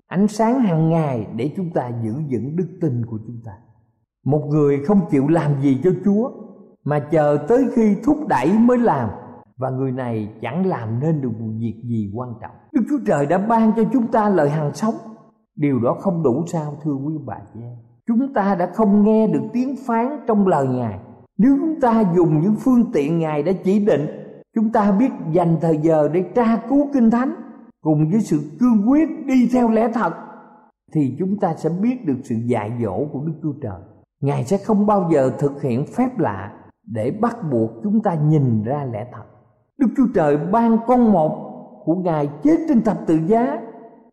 ánh 0.07 0.29
sáng 0.29 0.61
hàng 0.61 0.91
ngày 0.91 1.27
để 1.37 1.53
chúng 1.57 1.71
ta 1.71 1.91
giữ 2.03 2.13
vững 2.31 2.57
đức 2.57 2.69
tin 2.81 3.07
của 3.07 3.19
chúng 3.27 3.41
ta. 3.45 3.53
Một 4.25 4.47
người 4.51 4.85
không 4.85 5.01
chịu 5.11 5.29
làm 5.29 5.61
gì 5.61 5.81
cho 5.85 5.91
chúa, 6.05 6.31
mà 6.85 6.99
chờ 6.99 7.39
tới 7.49 7.69
khi 7.75 7.97
thúc 8.05 8.17
đẩy 8.29 8.59
mới 8.59 8.79
làm, 8.79 9.11
và 9.57 9.71
người 9.71 9.93
này 9.93 10.35
chẳng 10.43 10.67
làm 10.67 11.01
nên 11.01 11.21
được 11.21 11.31
một 11.41 11.53
việc 11.59 11.83
gì 11.85 12.13
quan 12.15 12.35
trọng. 12.43 12.55
Đức 12.73 12.83
chúa 12.89 12.99
trời 13.07 13.27
đã 13.27 13.39
ban 13.39 13.73
cho 13.77 13.83
chúng 13.93 14.07
ta 14.07 14.29
lời 14.29 14.51
hàng 14.51 14.75
sống. 14.75 14.95
Điều 15.57 15.81
đó 15.81 15.97
không 16.01 16.23
đủ 16.23 16.45
sao, 16.47 16.75
thưa 16.83 16.95
quý 16.95 17.15
bà 17.27 17.37
chị 17.55 17.61
em. 17.63 17.77
Chúng 18.07 18.35
ta 18.35 18.55
đã 18.55 18.71
không 18.75 19.05
nghe 19.05 19.27
được 19.27 19.43
tiếng 19.53 19.75
phán 19.87 20.07
trong 20.27 20.47
lời 20.47 20.67
ngài 20.69 20.99
nếu 21.43 21.57
chúng 21.61 21.81
ta 21.81 22.13
dùng 22.17 22.41
những 22.41 22.55
phương 22.59 22.93
tiện 22.93 23.19
ngài 23.19 23.43
đã 23.43 23.53
chỉ 23.65 23.85
định, 23.85 24.07
chúng 24.55 24.73
ta 24.73 24.93
biết 24.93 25.11
dành 25.33 25.57
thời 25.61 25.79
giờ 25.83 26.09
để 26.13 26.25
tra 26.35 26.57
cứu 26.69 26.89
kinh 26.95 27.11
thánh 27.11 27.35
cùng 27.81 28.11
với 28.11 28.21
sự 28.21 28.41
cương 28.61 28.91
quyết 28.91 29.09
đi 29.27 29.49
theo 29.53 29.71
lẽ 29.71 29.89
thật, 29.95 30.13
thì 30.93 31.17
chúng 31.19 31.39
ta 31.41 31.55
sẽ 31.55 31.71
biết 31.83 32.07
được 32.07 32.17
sự 32.25 32.35
dạy 32.35 32.73
dỗ 32.83 33.07
của 33.13 33.21
đức 33.27 33.33
chúa 33.43 33.53
trời. 33.63 33.81
Ngài 34.21 34.45
sẽ 34.45 34.59
không 34.59 34.87
bao 34.87 35.09
giờ 35.13 35.31
thực 35.39 35.63
hiện 35.63 35.87
phép 35.87 36.19
lạ 36.19 36.53
để 36.87 37.11
bắt 37.21 37.37
buộc 37.53 37.71
chúng 37.83 38.03
ta 38.03 38.15
nhìn 38.15 38.63
ra 38.63 38.85
lẽ 38.85 39.07
thật. 39.13 39.25
Đức 39.79 39.89
chúa 39.97 40.07
trời 40.15 40.37
ban 40.37 40.79
con 40.87 41.13
một 41.13 41.51
của 41.85 41.95
ngài 41.95 42.29
chết 42.43 42.57
trên 42.69 42.83
thập 42.83 43.07
tự 43.07 43.19
giá 43.27 43.61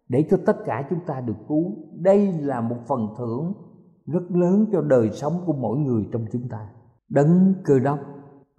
để 0.09 0.27
cho 0.29 0.37
tất 0.45 0.57
cả 0.65 0.87
chúng 0.89 0.99
ta 1.07 1.21
được 1.21 1.37
cứu. 1.47 1.63
Đây 1.93 2.33
là 2.39 2.61
một 2.61 2.77
phần 2.87 3.07
thưởng 3.17 3.53
rất 4.05 4.31
lớn 4.31 4.65
cho 4.71 4.81
đời 4.81 5.09
sống 5.13 5.33
của 5.45 5.53
mỗi 5.53 5.77
người 5.77 6.03
trong 6.11 6.25
chúng 6.31 6.49
ta 6.49 6.67
đấng 7.09 7.53
cơ 7.65 7.79
đốc 7.79 7.99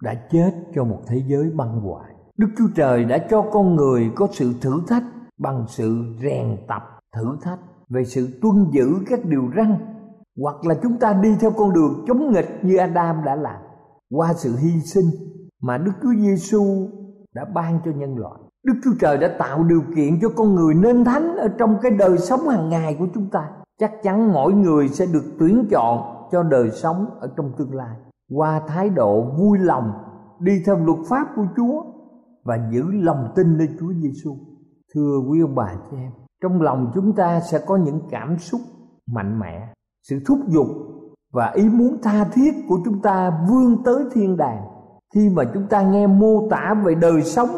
đã 0.01 0.13
chết 0.31 0.51
cho 0.75 0.83
một 0.83 1.01
thế 1.07 1.23
giới 1.27 1.51
băng 1.55 1.81
hoại 1.81 2.13
Đức 2.39 2.47
Chúa 2.57 2.67
Trời 2.75 3.05
đã 3.05 3.17
cho 3.29 3.41
con 3.41 3.75
người 3.75 4.11
có 4.15 4.27
sự 4.31 4.53
thử 4.61 4.81
thách 4.87 5.03
bằng 5.37 5.65
sự 5.67 6.03
rèn 6.23 6.57
tập 6.67 6.81
thử 7.15 7.37
thách 7.41 7.59
về 7.89 8.03
sự 8.05 8.27
tuân 8.41 8.65
giữ 8.71 8.87
các 9.09 9.19
điều 9.25 9.51
răn, 9.55 9.75
hoặc 10.41 10.65
là 10.65 10.75
chúng 10.83 10.97
ta 10.99 11.13
đi 11.13 11.35
theo 11.39 11.51
con 11.51 11.73
đường 11.73 12.05
chống 12.07 12.31
nghịch 12.31 12.59
như 12.61 12.77
Adam 12.77 13.23
đã 13.25 13.35
làm 13.35 13.61
qua 14.09 14.33
sự 14.33 14.55
hy 14.55 14.81
sinh 14.81 15.05
mà 15.61 15.77
Đức 15.77 15.91
Chúa 16.01 16.13
Giêsu 16.17 16.87
đã 17.33 17.45
ban 17.53 17.79
cho 17.85 17.91
nhân 17.91 18.17
loại. 18.17 18.39
Đức 18.63 18.73
Chúa 18.83 18.93
Trời 18.99 19.17
đã 19.17 19.35
tạo 19.39 19.63
điều 19.63 19.81
kiện 19.95 20.19
cho 20.21 20.29
con 20.35 20.55
người 20.55 20.73
nên 20.73 21.05
thánh 21.05 21.37
ở 21.37 21.47
trong 21.57 21.77
cái 21.81 21.91
đời 21.91 22.17
sống 22.17 22.47
hàng 22.47 22.69
ngày 22.69 22.95
của 22.99 23.07
chúng 23.13 23.29
ta. 23.29 23.49
Chắc 23.79 23.91
chắn 24.03 24.33
mỗi 24.33 24.53
người 24.53 24.87
sẽ 24.87 25.05
được 25.05 25.23
tuyển 25.39 25.67
chọn 25.71 26.27
cho 26.31 26.43
đời 26.43 26.71
sống 26.71 27.05
ở 27.19 27.29
trong 27.37 27.51
tương 27.57 27.73
lai 27.73 27.95
qua 28.29 28.61
thái 28.67 28.89
độ 28.89 29.21
vui 29.21 29.57
lòng 29.59 29.91
đi 30.39 30.61
theo 30.65 30.75
luật 30.75 30.99
pháp 31.09 31.27
của 31.35 31.45
Chúa 31.57 31.83
và 32.43 32.69
giữ 32.71 32.83
lòng 32.91 33.31
tin 33.35 33.57
nơi 33.57 33.67
Chúa 33.79 33.93
Giêsu. 33.93 34.35
Thưa 34.93 35.19
quý 35.29 35.41
ông 35.41 35.55
bà 35.55 35.75
chị 35.91 35.97
em, 35.97 36.11
trong 36.41 36.61
lòng 36.61 36.91
chúng 36.93 37.15
ta 37.15 37.39
sẽ 37.39 37.59
có 37.67 37.77
những 37.77 38.01
cảm 38.09 38.37
xúc 38.37 38.61
mạnh 39.07 39.39
mẽ, 39.39 39.73
sự 40.09 40.19
thúc 40.25 40.39
giục 40.47 40.67
và 41.33 41.51
ý 41.55 41.69
muốn 41.69 41.97
tha 42.03 42.23
thiết 42.23 42.51
của 42.69 42.79
chúng 42.85 43.01
ta 43.01 43.45
vươn 43.49 43.83
tới 43.83 44.03
thiên 44.13 44.37
đàng 44.37 44.65
khi 45.15 45.29
mà 45.29 45.43
chúng 45.53 45.67
ta 45.69 45.81
nghe 45.81 46.07
mô 46.07 46.49
tả 46.49 46.75
về 46.85 46.95
đời 46.95 47.23
sống 47.23 47.49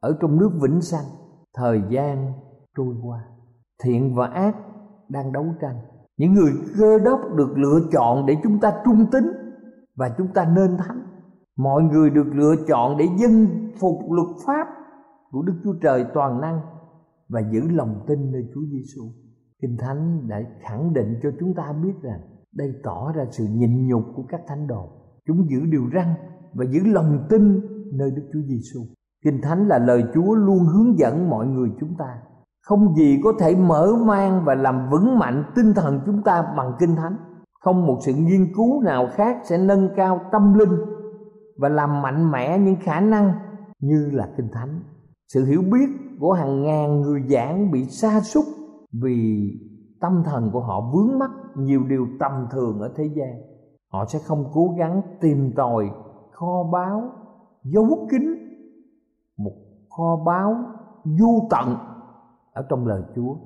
ở 0.00 0.16
trong 0.20 0.38
nước 0.38 0.50
vĩnh 0.60 0.80
sanh 0.80 1.04
thời 1.54 1.82
gian 1.90 2.32
trôi 2.76 2.94
qua 3.02 3.20
thiện 3.82 4.14
và 4.14 4.26
ác 4.26 4.56
đang 5.08 5.32
đấu 5.32 5.46
tranh 5.60 5.76
những 6.16 6.32
người 6.32 6.52
cơ 6.78 6.98
đốc 6.98 7.20
được 7.34 7.58
lựa 7.58 7.80
chọn 7.92 8.26
để 8.26 8.36
chúng 8.42 8.60
ta 8.60 8.72
trung 8.84 9.06
tín 9.12 9.43
và 9.96 10.14
chúng 10.18 10.28
ta 10.34 10.44
nên 10.44 10.76
thánh 10.76 11.00
mọi 11.56 11.82
người 11.82 12.10
được 12.10 12.26
lựa 12.32 12.54
chọn 12.68 12.96
để 12.96 13.08
dân 13.18 13.46
phục 13.80 13.98
luật 14.10 14.28
pháp 14.46 14.66
của 15.30 15.42
Đức 15.42 15.54
Chúa 15.64 15.74
Trời 15.82 16.06
toàn 16.14 16.40
năng 16.40 16.60
và 17.28 17.40
giữ 17.52 17.60
lòng 17.70 18.04
tin 18.06 18.32
nơi 18.32 18.48
Chúa 18.54 18.62
Giêsu. 18.72 19.02
Kinh 19.62 19.76
Thánh 19.78 20.28
đã 20.28 20.40
khẳng 20.60 20.92
định 20.92 21.18
cho 21.22 21.30
chúng 21.40 21.54
ta 21.54 21.72
biết 21.82 21.92
rằng 22.02 22.20
đây 22.52 22.74
tỏ 22.82 23.12
ra 23.12 23.24
sự 23.30 23.44
nhịn 23.50 23.86
nhục 23.86 24.02
của 24.14 24.22
các 24.28 24.40
thánh 24.46 24.66
đồ. 24.66 24.88
Chúng 25.26 25.46
giữ 25.50 25.60
điều 25.66 25.82
răn 25.94 26.14
và 26.54 26.64
giữ 26.64 26.80
lòng 26.84 27.26
tin 27.28 27.60
nơi 27.92 28.10
Đức 28.10 28.22
Chúa 28.32 28.40
Giêsu. 28.48 28.80
Kinh 29.24 29.40
Thánh 29.42 29.68
là 29.68 29.78
lời 29.78 30.04
Chúa 30.14 30.34
luôn 30.34 30.58
hướng 30.58 30.98
dẫn 30.98 31.30
mọi 31.30 31.46
người 31.46 31.70
chúng 31.80 31.94
ta. 31.98 32.18
Không 32.62 32.94
gì 32.94 33.20
có 33.24 33.32
thể 33.40 33.56
mở 33.56 33.92
mang 34.06 34.44
và 34.44 34.54
làm 34.54 34.90
vững 34.90 35.18
mạnh 35.18 35.44
tinh 35.54 35.74
thần 35.74 36.00
chúng 36.06 36.22
ta 36.22 36.54
bằng 36.56 36.72
Kinh 36.78 36.96
Thánh. 36.96 37.16
Không 37.64 37.86
một 37.86 37.98
sự 38.00 38.12
nghiên 38.14 38.54
cứu 38.56 38.82
nào 38.82 39.08
khác 39.12 39.36
sẽ 39.44 39.58
nâng 39.58 39.88
cao 39.96 40.20
tâm 40.32 40.54
linh 40.54 40.78
và 41.56 41.68
làm 41.68 42.02
mạnh 42.02 42.30
mẽ 42.30 42.58
những 42.58 42.76
khả 42.80 43.00
năng 43.00 43.32
như 43.80 44.10
là 44.12 44.28
Kinh 44.36 44.48
Thánh. 44.52 44.80
Sự 45.28 45.44
hiểu 45.44 45.62
biết 45.72 45.88
của 46.20 46.32
hàng 46.32 46.62
ngàn 46.62 47.00
người 47.00 47.22
giảng 47.28 47.70
bị 47.70 47.84
sa 47.84 48.20
sút 48.20 48.44
vì 49.02 49.50
tâm 50.00 50.22
thần 50.24 50.50
của 50.52 50.60
họ 50.60 50.90
vướng 50.94 51.18
mắc 51.18 51.30
nhiều 51.56 51.84
điều 51.88 52.06
tầm 52.20 52.46
thường 52.50 52.80
ở 52.80 52.92
thế 52.96 53.04
gian. 53.16 53.40
Họ 53.92 54.04
sẽ 54.08 54.18
không 54.18 54.50
cố 54.54 54.74
gắng 54.78 55.02
tìm 55.20 55.52
tòi, 55.56 55.90
kho 56.32 56.64
báu, 56.72 57.02
giấu 57.62 58.08
kín 58.10 58.22
một 59.38 59.52
kho 59.90 60.16
báu 60.26 60.56
vô 61.04 61.48
tận 61.50 61.76
ở 62.52 62.66
trong 62.68 62.86
lời 62.86 63.02
Chúa. 63.16 63.36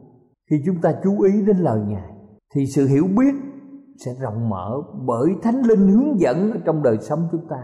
Khi 0.50 0.62
chúng 0.66 0.80
ta 0.82 0.94
chú 1.04 1.20
ý 1.20 1.46
đến 1.46 1.56
lời 1.56 1.80
Ngài, 1.88 2.12
thì 2.54 2.66
sự 2.66 2.86
hiểu 2.86 3.06
biết 3.16 3.34
sẽ 4.04 4.14
rộng 4.20 4.48
mở 4.48 4.82
bởi 5.06 5.34
Thánh 5.42 5.62
Linh 5.62 5.88
hướng 5.88 6.20
dẫn 6.20 6.60
trong 6.64 6.82
đời 6.82 6.98
sống 6.98 7.28
chúng 7.32 7.48
ta. 7.48 7.62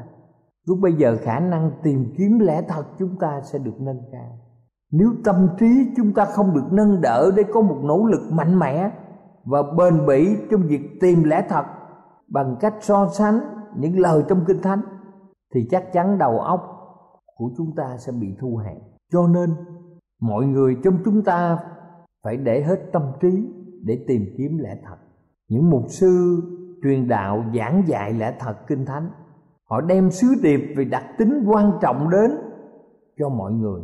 Lúc 0.67 0.79
bây 0.83 0.93
giờ 0.93 1.17
khả 1.23 1.41
năng 1.41 1.71
tìm 1.83 2.15
kiếm 2.19 2.39
lẽ 2.39 2.63
thật 2.69 2.85
chúng 2.99 3.19
ta 3.21 3.41
sẽ 3.43 3.59
được 3.59 3.81
nâng 3.81 4.01
cao. 4.13 4.39
Nếu 4.93 5.09
tâm 5.25 5.49
trí 5.59 5.93
chúng 5.97 6.13
ta 6.15 6.25
không 6.25 6.55
được 6.55 6.73
nâng 6.73 7.01
đỡ 7.01 7.31
để 7.37 7.43
có 7.53 7.61
một 7.61 7.79
nỗ 7.83 8.05
lực 8.05 8.33
mạnh 8.33 8.59
mẽ 8.59 8.91
và 9.45 9.63
bền 9.63 10.07
bỉ 10.07 10.37
trong 10.51 10.63
việc 10.63 10.81
tìm 11.01 11.25
lẽ 11.25 11.47
thật 11.49 11.65
bằng 12.29 12.57
cách 12.61 12.75
so 12.81 13.09
sánh 13.09 13.41
những 13.77 13.99
lời 13.99 14.23
trong 14.29 14.45
Kinh 14.47 14.63
Thánh, 14.63 14.81
thì 15.55 15.69
chắc 15.71 15.93
chắn 15.93 16.19
đầu 16.19 16.41
óc 16.41 16.61
của 17.37 17.51
chúng 17.57 17.75
ta 17.77 17.97
sẽ 17.99 18.13
bị 18.13 18.37
thu 18.41 18.57
hẹp. 18.57 18.77
Cho 19.13 19.27
nên, 19.27 19.55
mọi 20.21 20.47
người 20.47 20.77
trong 20.85 20.99
chúng 21.05 21.23
ta 21.23 21.59
phải 22.25 22.37
để 22.37 22.63
hết 22.63 22.77
tâm 22.93 23.03
trí 23.21 23.49
để 23.85 24.05
tìm 24.09 24.23
kiếm 24.39 24.59
lẽ 24.59 24.77
thật. 24.85 24.97
Những 25.49 25.71
mục 25.71 25.85
sư 25.89 26.43
truyền 26.83 27.09
đạo 27.09 27.45
giảng 27.55 27.83
dạy 27.87 28.13
lẽ 28.13 28.37
thật 28.41 28.55
kinh 28.67 28.85
thánh, 28.85 29.11
họ 29.65 29.81
đem 29.81 30.11
sứ 30.11 30.27
điệp 30.43 30.61
về 30.77 30.85
đặc 30.85 31.05
tính 31.19 31.45
quan 31.47 31.73
trọng 31.83 32.11
đến 32.11 32.31
cho 33.19 33.29
mọi 33.29 33.53
người. 33.53 33.81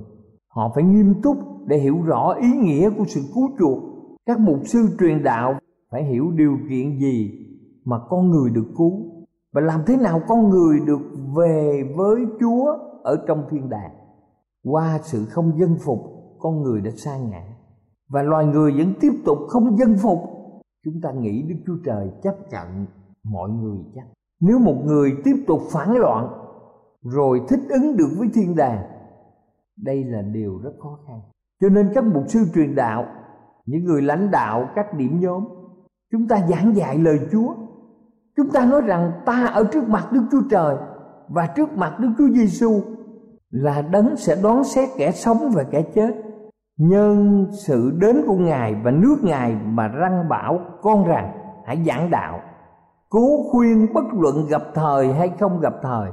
Họ 0.48 0.72
phải 0.74 0.84
nghiêm 0.84 1.14
túc 1.22 1.36
để 1.66 1.78
hiểu 1.78 1.96
rõ 2.04 2.34
ý 2.40 2.48
nghĩa 2.52 2.90
của 2.90 3.04
sự 3.06 3.20
cứu 3.34 3.48
chuộc. 3.58 3.78
Các 4.26 4.40
mục 4.40 4.58
sư 4.64 4.78
truyền 5.00 5.22
đạo 5.22 5.54
phải 5.90 6.04
hiểu 6.04 6.30
điều 6.30 6.56
kiện 6.70 6.98
gì 6.98 7.46
mà 7.84 7.96
con 8.08 8.30
người 8.30 8.50
được 8.50 8.66
cứu 8.76 8.92
và 9.52 9.60
làm 9.60 9.80
thế 9.86 9.96
nào 9.96 10.20
con 10.28 10.50
người 10.50 10.80
được 10.86 11.00
về 11.36 11.82
với 11.96 12.26
chúa 12.40 12.76
ở 13.02 13.24
trong 13.26 13.44
thiên 13.50 13.68
đàng. 13.68 13.90
Qua 14.64 14.98
sự 15.02 15.24
không 15.24 15.58
dân 15.58 15.76
phục, 15.84 15.98
con 16.38 16.62
người 16.62 16.80
đã 16.80 16.90
sa 16.96 17.18
ngã. 17.18 17.42
Và 18.08 18.22
loài 18.22 18.46
người 18.46 18.72
vẫn 18.72 18.94
tiếp 19.00 19.12
tục 19.24 19.38
không 19.48 19.78
dân 19.78 19.96
phục 20.02 20.18
chúng 20.84 21.00
ta 21.00 21.12
nghĩ 21.12 21.42
đức 21.42 21.56
chúa 21.66 21.76
trời 21.84 22.10
chấp 22.22 22.34
nhận 22.50 22.86
mọi 23.24 23.50
người 23.50 23.78
chắc. 23.94 24.04
Nếu 24.40 24.58
một 24.58 24.76
người 24.84 25.12
tiếp 25.24 25.44
tục 25.46 25.60
phản 25.72 25.96
loạn, 25.96 26.28
rồi 27.02 27.40
thích 27.48 27.60
ứng 27.68 27.96
được 27.96 28.08
với 28.18 28.28
thiên 28.34 28.56
đàng, 28.56 28.82
đây 29.76 30.04
là 30.04 30.22
điều 30.22 30.58
rất 30.58 30.72
khó 30.82 30.98
khăn. 31.06 31.20
Cho 31.60 31.68
nên 31.68 31.90
các 31.94 32.04
mục 32.04 32.24
sư 32.28 32.40
truyền 32.54 32.74
đạo, 32.74 33.06
những 33.66 33.84
người 33.84 34.02
lãnh 34.02 34.30
đạo 34.30 34.68
các 34.74 34.94
điểm 34.94 35.20
nhóm, 35.20 35.44
chúng 36.12 36.28
ta 36.28 36.46
giảng 36.48 36.76
dạy 36.76 36.98
lời 36.98 37.18
chúa. 37.32 37.54
Chúng 38.36 38.50
ta 38.50 38.64
nói 38.66 38.80
rằng 38.80 39.12
ta 39.26 39.46
ở 39.46 39.64
trước 39.72 39.88
mặt 39.88 40.08
đức 40.12 40.22
chúa 40.30 40.42
trời 40.50 40.76
và 41.28 41.46
trước 41.56 41.72
mặt 41.72 41.96
đức 42.00 42.08
chúa 42.18 42.28
giêsu 42.28 42.80
là 43.50 43.82
đấng 43.82 44.16
sẽ 44.16 44.36
đoán 44.42 44.64
xét 44.64 44.88
kẻ 44.96 45.12
sống 45.12 45.50
và 45.54 45.64
kẻ 45.70 45.82
chết 45.94 46.29
nhân 46.80 47.46
sự 47.52 47.98
đến 48.00 48.16
của 48.26 48.36
ngài 48.36 48.74
và 48.74 48.90
nước 48.90 49.16
ngài 49.22 49.56
mà 49.64 49.88
răng 49.88 50.28
bảo 50.28 50.60
con 50.82 51.04
rằng, 51.04 51.32
hãy 51.64 51.84
giảng 51.86 52.10
đạo 52.10 52.40
cố 53.08 53.50
khuyên 53.50 53.86
bất 53.94 54.04
luận 54.12 54.46
gặp 54.50 54.62
thời 54.74 55.12
hay 55.12 55.28
không 55.40 55.60
gặp 55.60 55.74
thời. 55.82 56.10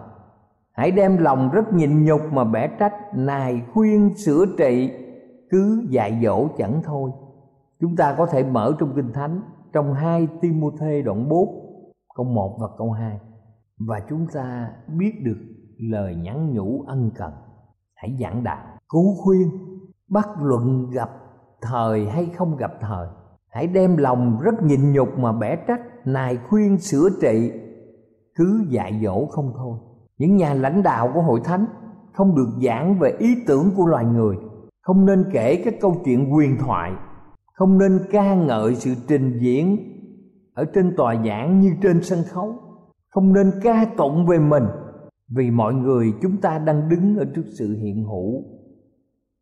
Hãy 0.71 0.91
đem 0.91 1.17
lòng 1.17 1.49
rất 1.53 1.73
nhịn 1.73 2.05
nhục 2.05 2.21
mà 2.31 2.43
bẻ 2.43 2.67
trách, 2.79 2.93
nài 3.15 3.61
khuyên 3.73 4.17
sửa 4.17 4.45
trị, 4.57 4.91
cứ 5.49 5.85
dạy 5.89 6.19
dỗ 6.23 6.47
chẳng 6.57 6.81
thôi. 6.83 7.11
Chúng 7.79 7.95
ta 7.95 8.15
có 8.17 8.25
thể 8.25 8.43
mở 8.43 8.73
trong 8.79 8.93
kinh 8.95 9.13
thánh, 9.13 9.41
trong 9.73 9.93
hai 9.93 10.27
Timôthê 10.41 11.01
đoạn 11.01 11.29
4 11.29 11.47
câu 12.15 12.25
1 12.25 12.57
và 12.59 12.67
câu 12.77 12.91
2 12.91 13.19
và 13.79 13.99
chúng 14.09 14.27
ta 14.33 14.71
biết 14.87 15.13
được 15.23 15.37
lời 15.79 16.15
nhắn 16.15 16.53
nhủ 16.53 16.83
ân 16.87 17.11
cần. 17.15 17.31
Hãy 17.95 18.17
giảng 18.19 18.43
đạo, 18.43 18.65
cứu 18.89 19.15
khuyên 19.17 19.49
bất 20.09 20.27
luận 20.41 20.89
gặp 20.89 21.09
thời 21.61 22.09
hay 22.09 22.25
không 22.37 22.57
gặp 22.57 22.71
thời, 22.81 23.07
hãy 23.49 23.67
đem 23.67 23.97
lòng 23.97 24.39
rất 24.41 24.63
nhịn 24.63 24.93
nhục 24.93 25.17
mà 25.17 25.31
bẻ 25.31 25.55
trách, 25.67 25.81
nài 26.05 26.37
khuyên 26.49 26.77
sửa 26.77 27.09
trị. 27.21 27.51
Cứ 28.35 28.65
dạy 28.69 28.99
dỗ 29.03 29.25
không 29.25 29.53
thôi. 29.57 29.77
Những 30.17 30.35
nhà 30.35 30.53
lãnh 30.53 30.83
đạo 30.83 31.11
của 31.13 31.21
hội 31.21 31.41
thánh 31.43 31.65
không 32.13 32.35
được 32.35 32.49
giảng 32.61 32.99
về 32.99 33.15
ý 33.19 33.27
tưởng 33.47 33.71
của 33.77 33.85
loài 33.85 34.05
người. 34.05 34.35
Không 34.81 35.05
nên 35.05 35.25
kể 35.31 35.61
các 35.65 35.73
câu 35.81 35.95
chuyện 36.05 36.29
huyền 36.29 36.57
thoại. 36.59 36.91
Không 37.53 37.77
nên 37.77 37.99
ca 38.11 38.35
ngợi 38.35 38.75
sự 38.75 38.93
trình 39.07 39.39
diễn 39.39 39.77
ở 40.53 40.65
trên 40.73 40.95
tòa 40.97 41.15
giảng 41.25 41.59
như 41.59 41.69
trên 41.81 42.03
sân 42.03 42.19
khấu. 42.29 42.55
Không 43.09 43.33
nên 43.33 43.51
ca 43.63 43.85
tụng 43.97 44.25
về 44.25 44.39
mình, 44.39 44.63
vì 45.35 45.51
mọi 45.51 45.73
người 45.73 46.13
chúng 46.21 46.37
ta 46.41 46.59
đang 46.59 46.89
đứng 46.89 47.17
ở 47.17 47.25
trước 47.35 47.45
sự 47.59 47.77
hiện 47.81 48.03
hữu 48.03 48.56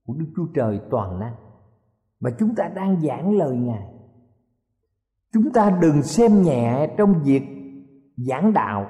của 0.05 0.13
Đức 0.13 0.25
Chúa 0.35 0.45
Trời 0.53 0.79
toàn 0.89 1.19
năng 1.19 1.35
và 2.19 2.31
chúng 2.39 2.55
ta 2.55 2.67
đang 2.75 3.01
giảng 3.01 3.37
lời 3.37 3.57
Ngài. 3.57 3.87
Chúng 5.33 5.51
ta 5.53 5.77
đừng 5.81 6.03
xem 6.03 6.41
nhẹ 6.41 6.95
trong 6.97 7.23
việc 7.23 7.43
giảng 8.17 8.53
đạo. 8.53 8.89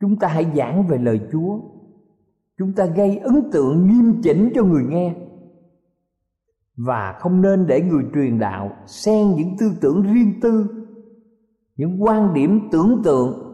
Chúng 0.00 0.18
ta 0.18 0.28
hãy 0.28 0.52
giảng 0.54 0.86
về 0.86 0.98
lời 0.98 1.20
Chúa. 1.32 1.60
Chúng 2.58 2.72
ta 2.72 2.86
gây 2.86 3.16
ấn 3.16 3.50
tượng 3.52 3.86
nghiêm 3.86 4.20
chỉnh 4.22 4.52
cho 4.54 4.64
người 4.64 4.84
nghe 4.84 5.14
và 6.76 7.18
không 7.20 7.42
nên 7.42 7.66
để 7.66 7.82
người 7.82 8.04
truyền 8.14 8.38
đạo 8.38 8.76
xen 8.86 9.34
những 9.36 9.56
tư 9.58 9.72
tưởng 9.80 10.02
riêng 10.02 10.32
tư, 10.42 10.66
những 11.76 12.02
quan 12.02 12.34
điểm 12.34 12.68
tưởng 12.72 13.02
tượng, 13.04 13.50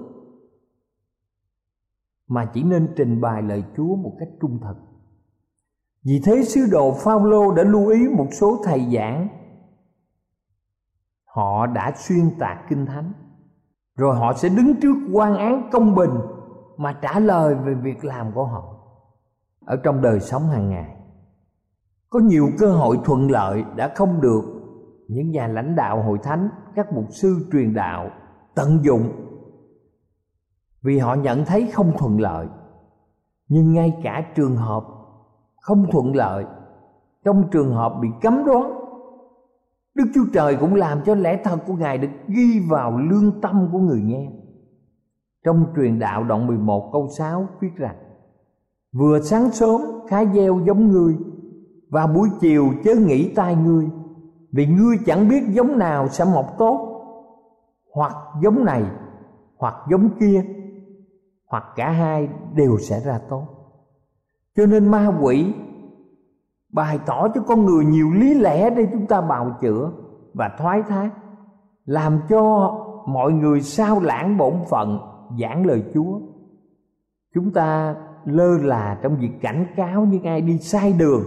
mà 2.29 2.51
chỉ 2.55 2.63
nên 2.63 2.89
trình 2.97 3.21
bày 3.21 3.43
lời 3.43 3.65
Chúa 3.77 3.97
một 3.97 4.17
cách 4.19 4.29
trung 4.41 4.59
thực. 4.63 4.86
Vì 6.07 6.21
thế 6.25 6.43
sứ 6.45 6.61
đồ 6.71 6.93
Phaolô 6.93 7.55
đã 7.55 7.63
lưu 7.63 7.89
ý 7.89 8.09
một 8.09 8.27
số 8.33 8.63
thầy 8.65 8.87
giảng. 8.95 9.29
Họ 11.25 11.67
đã 11.67 11.93
xuyên 11.97 12.39
tạc 12.39 12.59
kinh 12.69 12.87
thánh. 12.87 13.13
Rồi 13.97 14.17
họ 14.17 14.33
sẽ 14.33 14.49
đứng 14.49 14.81
trước 14.81 14.97
quan 15.13 15.37
án 15.37 15.69
công 15.73 15.95
bình 15.95 16.11
mà 16.77 16.99
trả 17.03 17.19
lời 17.19 17.55
về 17.55 17.75
việc 17.75 18.05
làm 18.05 18.33
của 18.35 18.45
họ. 18.45 18.73
ở 19.67 19.77
trong 19.77 20.03
đời 20.03 20.21
sống 20.21 20.43
hàng 20.43 20.71
ngày, 20.71 20.97
có 22.11 22.21
nhiều 22.21 22.49
cơ 22.59 22.73
hội 22.73 22.99
thuận 23.05 23.31
lợi 23.31 23.65
đã 23.77 23.93
không 23.95 24.21
được. 24.21 24.43
Những 25.09 25.31
nhà 25.31 25.47
lãnh 25.47 25.77
đạo 25.77 26.03
hội 26.03 26.19
thánh, 26.23 26.49
các 26.75 26.93
mục 26.93 27.05
sư 27.11 27.49
truyền 27.53 27.75
đạo 27.75 28.11
tận 28.55 28.85
dụng. 28.85 29.13
Vì 30.83 30.99
họ 30.99 31.15
nhận 31.15 31.45
thấy 31.45 31.71
không 31.73 31.93
thuận 31.99 32.21
lợi. 32.21 32.47
Nhưng 33.49 33.73
ngay 33.73 34.01
cả 34.03 34.33
trường 34.35 34.57
hợp 34.57 34.96
không 35.67 35.87
thuận 35.91 36.17
lợi. 36.17 36.45
Trong 37.25 37.49
trường 37.51 37.75
hợp 37.75 37.93
bị 38.03 38.09
cấm 38.23 38.45
đoán, 38.45 38.73
đức 39.95 40.05
chúa 40.15 40.25
trời 40.33 40.57
cũng 40.61 40.75
làm 40.75 41.01
cho 41.05 41.15
lẽ 41.15 41.41
thật 41.45 41.57
của 41.67 41.75
ngài 41.75 41.99
được 41.99 42.09
ghi 42.29 42.61
vào 42.71 42.99
lương 42.99 43.41
tâm 43.41 43.69
của 43.73 43.79
người 43.79 44.01
nghe. 44.05 44.33
Trong 45.45 45.67
truyền 45.77 45.99
đạo 45.99 46.25
đoạn 46.25 46.47
11 46.47 46.91
câu 46.93 47.09
6 47.19 47.47
viết 47.61 47.77
rằng, 47.77 47.97
Vừa 48.93 49.21
sáng 49.21 49.51
sớm, 49.51 49.81
khá 50.09 50.25
gieo 50.25 50.61
giống 50.67 50.89
ngươi, 50.89 51.17
Và 51.91 52.07
buổi 52.07 52.29
chiều 52.41 52.69
chớ 52.85 52.95
nghĩ 52.95 53.33
tai 53.35 53.57
ngươi, 53.57 53.89
Vì 54.53 54.67
ngươi 54.67 54.97
chẳng 55.07 55.29
biết 55.29 55.43
giống 55.49 55.79
nào 55.79 56.09
sẽ 56.09 56.25
mọc 56.25 56.55
tốt, 56.59 57.03
Hoặc 57.93 58.15
giống 58.43 58.65
này, 58.65 58.85
Hoặc 59.57 59.75
giống 59.91 60.09
kia, 60.21 60.45
Hoặc 61.47 61.65
cả 61.77 61.91
hai 61.91 62.29
đều 62.55 62.79
sẽ 62.79 63.01
ra 63.01 63.21
tốt. 63.29 63.56
Cho 64.57 64.67
nên 64.67 64.89
ma 64.89 65.19
quỷ 65.23 65.55
Bày 66.73 66.99
tỏ 67.07 67.29
cho 67.35 67.41
con 67.41 67.65
người 67.65 67.85
nhiều 67.85 68.13
lý 68.13 68.35
lẽ 68.35 68.71
để 68.71 68.89
chúng 68.93 69.07
ta 69.07 69.21
bào 69.21 69.57
chữa 69.61 69.93
Và 70.35 70.51
thoái 70.59 70.83
thác, 70.83 71.11
Làm 71.85 72.21
cho 72.29 72.73
mọi 73.07 73.33
người 73.33 73.61
sao 73.61 74.01
lãng 74.01 74.37
bổn 74.37 74.55
phận, 74.71 74.99
giảng 75.41 75.67
lời 75.67 75.85
Chúa. 75.95 76.21
Chúng 77.35 77.53
ta 77.53 77.97
lơ 78.25 78.59
là 78.59 79.01
trong 79.03 79.17
việc 79.17 79.31
cảnh 79.41 79.67
cáo 79.77 80.05
những 80.05 80.23
ai 80.23 80.41
đi 80.41 80.59
sai 80.59 80.93
đường 80.99 81.23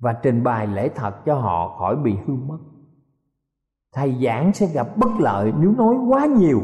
và 0.00 0.12
trình 0.22 0.44
bày 0.44 0.66
lễ 0.66 0.88
thật 0.94 1.24
cho 1.26 1.34
họ 1.34 1.76
khỏi 1.78 1.96
bị 1.96 2.14
hư 2.26 2.34
mất. 2.34 2.58
Thầy 3.94 4.24
giảng 4.24 4.52
sẽ 4.52 4.66
gặp 4.66 4.96
bất 4.96 5.10
lợi 5.18 5.52
nếu 5.60 5.72
nói 5.72 5.96
quá 6.08 6.26
nhiều, 6.26 6.60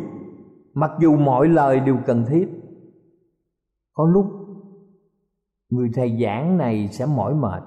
mặc 0.74 0.90
dù 1.00 1.16
mọi 1.16 1.48
lời 1.48 1.80
đều 1.80 1.98
cần 2.06 2.24
thiết. 2.28 2.48
Có 3.92 4.06
lúc 4.06 4.26
người 5.72 5.90
thầy 5.94 6.18
giảng 6.22 6.56
này 6.58 6.88
sẽ 6.88 7.06
mỏi 7.06 7.34
mệt. 7.34 7.62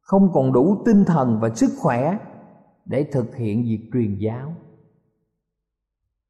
Không 0.00 0.32
còn 0.32 0.52
đủ 0.52 0.82
tinh 0.86 1.04
thần 1.04 1.40
và 1.40 1.54
sức 1.54 1.70
khỏe 1.80 2.18
để 2.84 3.08
thực 3.12 3.36
hiện 3.36 3.62
việc 3.62 3.90
truyền 3.92 4.18
giáo. 4.18 4.52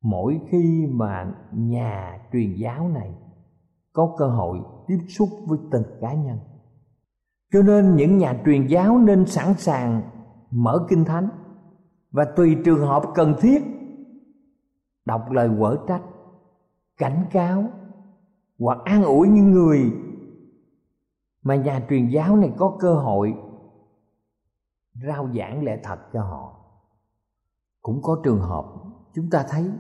Mỗi 0.03 0.41
khi 0.49 0.87
mà 0.91 1.35
nhà 1.53 2.21
truyền 2.33 2.55
giáo 2.55 2.89
này 2.89 3.15
có 3.93 4.15
cơ 4.19 4.27
hội 4.27 4.59
tiếp 4.87 4.99
xúc 5.09 5.29
với 5.47 5.59
từng 5.71 5.85
cá 6.01 6.15
nhân. 6.15 6.39
Cho 7.53 7.63
nên 7.63 7.97
những 7.97 8.19
nhà 8.19 8.41
truyền 8.47 8.67
giáo 8.67 8.99
nên 8.99 9.27
sẵn 9.27 9.55
sàng 9.55 10.03
mở 10.51 10.87
kinh 10.89 11.05
thánh 11.05 11.29
và 12.11 12.25
tùy 12.37 12.57
trường 12.65 12.87
hợp 12.87 13.03
cần 13.15 13.35
thiết 13.41 13.63
đọc 15.05 15.31
lời 15.31 15.51
quở 15.59 15.77
trách, 15.89 16.03
cảnh 16.97 17.25
cáo 17.33 17.65
hoặc 18.59 18.79
an 18.85 19.05
ủi 19.05 19.29
những 19.29 19.51
người 19.51 19.93
mà 21.47 21.57
nhà 21.57 21.87
truyền 21.91 22.09
giáo 22.09 22.37
này 22.37 22.53
có 22.57 22.77
cơ 22.81 22.95
hội 22.95 23.35
rao 25.07 25.29
giảng 25.39 25.65
lẽ 25.65 25.81
thật 25.83 25.99
cho 26.13 26.23
họ. 26.23 26.57
Cũng 27.83 28.03
có 28.03 28.21
trường 28.25 28.41
hợp 28.41 28.65
chúng 29.15 29.31
ta 29.31 29.45
thấy 29.49 29.71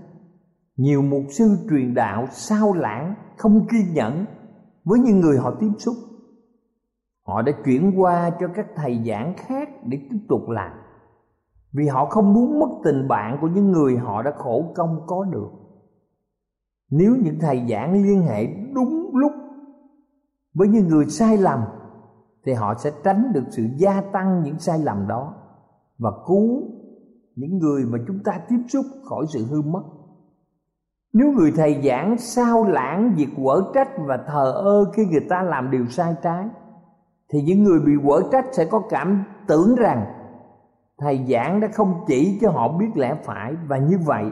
nhiều 0.77 1.03
mục 1.03 1.23
sư 1.31 1.57
truyền 1.71 1.95
đạo 1.95 2.27
sao 2.31 2.73
lãng, 2.73 3.15
không 3.37 3.67
kiên 3.71 3.95
nhẫn 3.95 4.25
với 4.85 4.99
những 4.99 5.21
người 5.21 5.39
họ 5.39 5.55
tiếp 5.61 5.71
xúc. 5.79 5.95
Họ 7.27 7.43
đã 7.43 7.53
chuyển 7.65 8.01
qua 8.01 8.31
cho 8.41 8.49
các 8.55 8.67
thầy 8.77 9.05
giảng 9.07 9.35
khác 9.37 9.69
để 9.85 9.99
tiếp 10.11 10.19
tục 10.29 10.49
làm. 10.49 10.73
Vì 11.73 11.87
họ 11.87 12.07
không 12.07 12.35
muốn 12.35 12.59
mất 12.59 12.69
tình 12.85 13.09
bạn 13.09 13.39
của 13.41 13.49
những 13.49 13.73
người 13.73 13.97
họ 13.97 14.23
đã 14.23 14.33
khổ 14.37 14.73
công 14.77 15.01
có 15.07 15.25
được. 15.25 15.51
Nếu 16.91 17.17
những 17.23 17.39
thầy 17.41 17.67
giảng 17.69 17.93
liên 17.93 18.23
hệ 18.23 18.47
đúng 18.75 19.11
lúc 19.17 19.33
với 20.57 20.69
những 20.69 20.89
người 20.89 21.07
sai 21.07 21.37
lầm 21.37 21.61
thì 22.45 22.53
họ 22.53 22.75
sẽ 22.75 22.91
tránh 23.05 23.33
được 23.33 23.45
sự 23.51 23.63
gia 23.77 24.01
tăng 24.01 24.43
những 24.43 24.59
sai 24.59 24.79
lầm 24.79 25.09
đó 25.09 25.35
và 25.99 26.11
cứu 26.27 26.63
những 27.37 27.59
người 27.59 27.85
mà 27.85 27.99
chúng 28.07 28.19
ta 28.25 28.41
tiếp 28.49 28.59
xúc 28.69 28.87
khỏi 29.05 29.27
sự 29.29 29.47
hư 29.51 29.63
mất. 29.63 29.83
Nếu 31.13 31.33
người 31.33 31.53
thầy 31.57 31.83
giảng 31.85 32.19
sao 32.19 32.65
lãng 32.65 33.15
việc 33.17 33.29
quở 33.37 33.63
trách 33.75 33.89
và 33.99 34.17
thờ 34.27 34.53
ơ 34.53 34.93
khi 34.95 35.07
người 35.07 35.27
ta 35.29 35.43
làm 35.43 35.71
điều 35.71 35.87
sai 35.87 36.15
trái, 36.23 36.49
thì 37.29 37.43
những 37.43 37.63
người 37.63 37.81
bị 37.81 37.93
quở 38.07 38.23
trách 38.33 38.45
sẽ 38.53 38.65
có 38.65 38.83
cảm 38.89 39.25
tưởng 39.47 39.75
rằng 39.75 40.07
thầy 40.99 41.27
giảng 41.29 41.61
đã 41.61 41.69
không 41.75 42.05
chỉ 42.07 42.39
cho 42.41 42.51
họ 42.51 42.79
biết 42.79 42.89
lẽ 42.95 43.17
phải 43.25 43.55
và 43.69 43.79
như 43.79 43.99
vậy, 44.05 44.25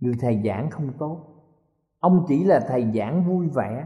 người 0.00 0.14
thầy 0.20 0.42
giảng 0.44 0.70
không 0.70 0.92
tốt. 0.98 1.18
Ông 2.00 2.24
chỉ 2.28 2.44
là 2.44 2.60
thầy 2.68 2.92
giảng 2.94 3.28
vui 3.28 3.48
vẻ 3.54 3.84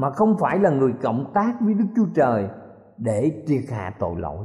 mà 0.00 0.10
không 0.10 0.36
phải 0.40 0.58
là 0.58 0.70
người 0.70 0.92
cộng 1.02 1.32
tác 1.34 1.54
với 1.60 1.74
đức 1.74 1.86
chúa 1.96 2.06
trời 2.14 2.48
để 2.98 3.44
triệt 3.46 3.64
hạ 3.70 3.96
tội 3.98 4.20
lỗi 4.20 4.44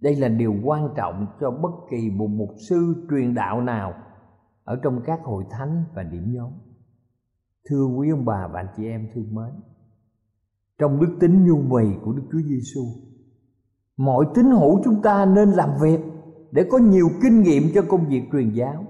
đây 0.00 0.16
là 0.16 0.28
điều 0.28 0.54
quan 0.64 0.88
trọng 0.96 1.26
cho 1.40 1.50
bất 1.50 1.70
kỳ 1.90 2.10
một 2.10 2.26
mục 2.26 2.48
sư 2.68 3.06
truyền 3.10 3.34
đạo 3.34 3.60
nào 3.60 3.94
ở 4.64 4.78
trong 4.82 5.00
các 5.06 5.20
hội 5.24 5.44
thánh 5.50 5.84
và 5.94 6.02
điểm 6.02 6.32
nhóm. 6.34 6.50
Thưa 7.70 7.84
quý 7.84 8.10
ông 8.10 8.24
bà 8.24 8.48
và 8.52 8.60
anh 8.60 8.68
chị 8.76 8.86
em 8.86 9.08
thương 9.14 9.34
mến, 9.34 9.52
trong 10.78 11.00
đức 11.00 11.16
tính 11.20 11.46
nhu 11.46 11.56
mì 11.56 11.84
của 12.04 12.12
Đức 12.12 12.22
Chúa 12.32 12.38
Giêsu, 12.48 12.82
mọi 13.96 14.26
tín 14.34 14.46
hữu 14.46 14.80
chúng 14.84 15.02
ta 15.02 15.26
nên 15.26 15.50
làm 15.50 15.70
việc 15.82 16.00
để 16.50 16.64
có 16.70 16.78
nhiều 16.78 17.08
kinh 17.22 17.42
nghiệm 17.42 17.62
cho 17.74 17.82
công 17.88 18.08
việc 18.08 18.22
truyền 18.32 18.50
giáo. 18.50 18.84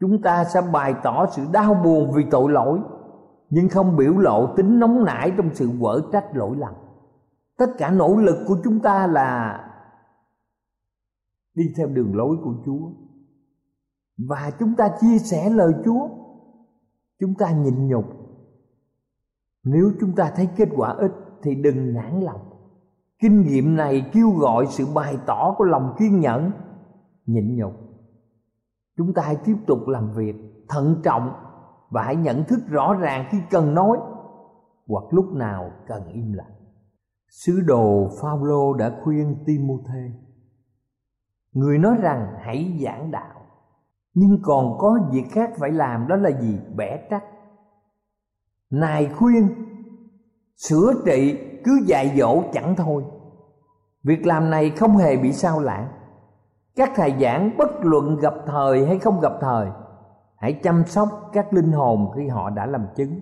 Chúng 0.00 0.22
ta 0.22 0.44
sẽ 0.44 0.60
bày 0.72 0.94
tỏ 1.02 1.26
sự 1.36 1.42
đau 1.52 1.74
buồn 1.84 2.12
vì 2.16 2.24
tội 2.30 2.52
lỗi, 2.52 2.78
nhưng 3.50 3.68
không 3.68 3.96
biểu 3.96 4.18
lộ 4.18 4.56
tính 4.56 4.78
nóng 4.78 5.04
nảy 5.04 5.32
trong 5.36 5.54
sự 5.54 5.70
vỡ 5.78 6.00
trách 6.12 6.36
lỗi 6.36 6.56
lầm. 6.56 6.74
Tất 7.56 7.66
cả 7.78 7.90
nỗ 7.90 8.16
lực 8.16 8.44
của 8.46 8.56
chúng 8.64 8.80
ta 8.80 9.06
là 9.06 9.60
đi 11.54 11.64
theo 11.76 11.86
đường 11.86 12.16
lối 12.16 12.36
của 12.44 12.54
Chúa. 12.66 12.90
Và 14.28 14.50
chúng 14.58 14.74
ta 14.74 14.88
chia 15.00 15.18
sẻ 15.18 15.50
lời 15.50 15.72
Chúa. 15.84 16.08
Chúng 17.20 17.34
ta 17.34 17.50
nhịn 17.50 17.88
nhục. 17.88 18.04
Nếu 19.64 19.92
chúng 20.00 20.14
ta 20.14 20.32
thấy 20.36 20.48
kết 20.56 20.68
quả 20.76 20.94
ít 20.98 21.12
thì 21.42 21.54
đừng 21.54 21.94
nản 21.94 22.20
lòng. 22.20 22.40
Kinh 23.18 23.42
nghiệm 23.42 23.76
này 23.76 24.10
kêu 24.12 24.30
gọi 24.30 24.66
sự 24.66 24.86
bày 24.94 25.18
tỏ 25.26 25.54
của 25.58 25.64
lòng 25.64 25.94
kiên 25.98 26.20
nhẫn, 26.20 26.50
nhịn 27.26 27.56
nhục. 27.56 27.72
Chúng 28.96 29.14
ta 29.14 29.22
hãy 29.22 29.36
tiếp 29.44 29.56
tục 29.66 29.88
làm 29.88 30.10
việc 30.12 30.36
thận 30.68 31.00
trọng 31.04 31.32
và 31.90 32.02
hãy 32.02 32.16
nhận 32.16 32.44
thức 32.44 32.60
rõ 32.68 32.94
ràng 32.94 33.28
khi 33.30 33.38
cần 33.50 33.74
nói, 33.74 33.98
hoặc 34.86 35.04
lúc 35.10 35.26
nào 35.32 35.70
cần 35.86 36.08
im 36.08 36.32
lặng. 36.32 36.52
Sứ 37.28 37.60
đồ 37.60 38.08
Phaolô 38.22 38.74
đã 38.74 39.00
khuyên 39.04 39.36
Timôthê, 39.46 40.10
người 41.52 41.78
nói 41.78 41.96
rằng 42.00 42.34
hãy 42.40 42.78
giảng 42.84 43.10
đạo, 43.10 43.40
nhưng 44.14 44.38
còn 44.42 44.78
có 44.78 44.98
việc 45.12 45.24
khác 45.30 45.50
phải 45.58 45.70
làm, 45.70 46.08
đó 46.08 46.16
là 46.16 46.30
gì? 46.40 46.60
Bẻ 46.76 47.06
trách. 47.10 47.24
Nài 48.70 49.08
khuyên, 49.18 49.48
sửa 50.56 50.92
trị 51.06 51.38
cứ 51.64 51.80
dạy 51.86 52.14
dỗ 52.18 52.42
chẳng 52.52 52.76
thôi. 52.76 53.04
Việc 54.02 54.26
làm 54.26 54.50
này 54.50 54.70
không 54.70 54.96
hề 54.96 55.16
bị 55.16 55.32
sao 55.32 55.60
lãng. 55.60 55.88
Các 56.76 56.92
thầy 56.96 57.14
giảng 57.20 57.56
bất 57.58 57.70
luận 57.80 58.16
gặp 58.16 58.34
thời 58.46 58.86
hay 58.86 58.98
không 58.98 59.20
gặp 59.20 59.32
thời 59.40 59.70
hãy 60.38 60.52
chăm 60.62 60.82
sóc 60.86 61.08
các 61.32 61.52
linh 61.52 61.72
hồn 61.72 62.10
khi 62.16 62.28
họ 62.28 62.50
đã 62.50 62.66
làm 62.66 62.86
chứng. 62.96 63.20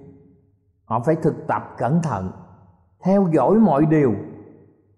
Họ 0.85 1.03
phải 1.07 1.17
thực 1.17 1.47
tập 1.49 1.63
cẩn 1.79 2.03
thận, 2.03 2.31
theo 3.05 3.29
dõi 3.33 3.55
mọi 3.55 3.87
điều, 3.87 4.13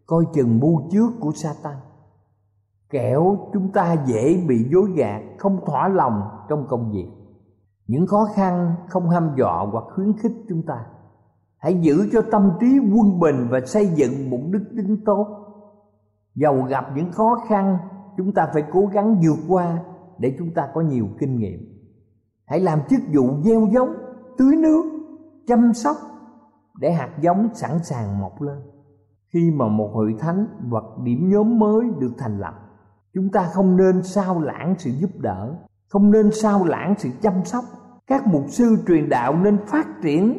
coi 0.06 0.24
chừng 0.34 0.60
mưu 0.60 0.82
trước 0.90 1.10
của 1.20 1.32
Satan. 1.32 1.76
Kẻo 2.90 3.36
chúng 3.52 3.72
ta 3.72 3.96
dễ 4.06 4.44
bị 4.48 4.68
dối 4.72 4.90
gạt, 4.96 5.22
không 5.38 5.60
thỏa 5.66 5.88
lòng 5.88 6.22
trong 6.48 6.66
công 6.68 6.92
việc. 6.92 7.08
Những 7.86 8.06
khó 8.06 8.28
khăn 8.34 8.74
không 8.88 9.10
ham 9.10 9.30
dọa 9.36 9.66
hoặc 9.72 9.84
khuyến 9.94 10.12
khích 10.18 10.32
chúng 10.48 10.62
ta. 10.66 10.86
Hãy 11.58 11.80
giữ 11.80 12.08
cho 12.12 12.22
tâm 12.30 12.52
trí 12.60 12.78
quân 12.78 13.20
bình 13.20 13.48
và 13.50 13.60
xây 13.66 13.86
dựng 13.86 14.30
một 14.30 14.40
đức 14.50 14.64
tính 14.76 14.96
tốt. 15.04 15.26
Dầu 16.34 16.62
gặp 16.62 16.84
những 16.96 17.12
khó 17.12 17.40
khăn, 17.48 17.78
chúng 18.16 18.32
ta 18.32 18.48
phải 18.52 18.62
cố 18.72 18.86
gắng 18.86 19.20
vượt 19.22 19.38
qua 19.48 19.78
để 20.18 20.36
chúng 20.38 20.54
ta 20.54 20.68
có 20.74 20.80
nhiều 20.80 21.06
kinh 21.18 21.36
nghiệm 21.36 21.77
hãy 22.48 22.60
làm 22.60 22.78
chức 22.88 23.00
vụ 23.12 23.42
gieo 23.42 23.68
giống, 23.72 23.94
tưới 24.38 24.56
nước, 24.56 24.82
chăm 25.46 25.74
sóc 25.74 25.96
để 26.80 26.92
hạt 26.92 27.10
giống 27.20 27.48
sẵn 27.54 27.84
sàng 27.84 28.20
mọc 28.20 28.42
lên. 28.42 28.58
Khi 29.32 29.50
mà 29.50 29.68
một 29.68 29.90
hội 29.94 30.14
thánh 30.18 30.46
hoặc 30.70 30.84
điểm 31.02 31.28
nhóm 31.28 31.58
mới 31.58 31.86
được 31.98 32.12
thành 32.18 32.38
lập, 32.38 32.54
chúng 33.14 33.28
ta 33.32 33.48
không 33.52 33.76
nên 33.76 34.02
sao 34.02 34.40
lãng 34.40 34.74
sự 34.78 34.90
giúp 34.90 35.10
đỡ, 35.18 35.54
không 35.88 36.10
nên 36.10 36.30
sao 36.32 36.64
lãng 36.64 36.94
sự 36.98 37.08
chăm 37.22 37.44
sóc. 37.44 37.64
Các 38.06 38.26
mục 38.26 38.44
sư 38.48 38.76
truyền 38.86 39.08
đạo 39.08 39.36
nên 39.36 39.58
phát 39.66 39.86
triển 40.02 40.38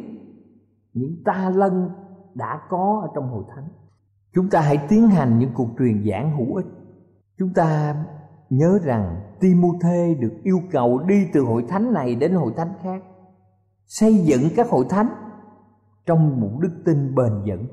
những 0.92 1.22
ta 1.24 1.50
lân 1.54 1.90
đã 2.34 2.60
có 2.68 3.00
ở 3.02 3.08
trong 3.14 3.30
hội 3.30 3.44
thánh. 3.54 3.68
Chúng 4.34 4.50
ta 4.50 4.60
hãy 4.60 4.86
tiến 4.88 5.08
hành 5.08 5.38
những 5.38 5.50
cuộc 5.54 5.68
truyền 5.78 6.04
giảng 6.10 6.36
hữu 6.36 6.56
ích. 6.56 6.66
Chúng 7.38 7.54
ta 7.54 7.96
nhớ 8.50 8.78
rằng 8.82 9.20
Timôthê 9.40 10.14
được 10.14 10.32
yêu 10.42 10.60
cầu 10.70 10.98
đi 10.98 11.26
từ 11.32 11.40
hội 11.40 11.64
thánh 11.68 11.92
này 11.92 12.14
đến 12.14 12.32
hội 12.32 12.52
thánh 12.56 12.72
khác, 12.82 13.02
xây 13.86 14.18
dựng 14.18 14.42
các 14.56 14.70
hội 14.70 14.84
thánh 14.88 15.08
trong 16.06 16.40
một 16.40 16.50
đức 16.60 16.82
tin 16.84 17.14
bền 17.14 17.32
vững. 17.46 17.66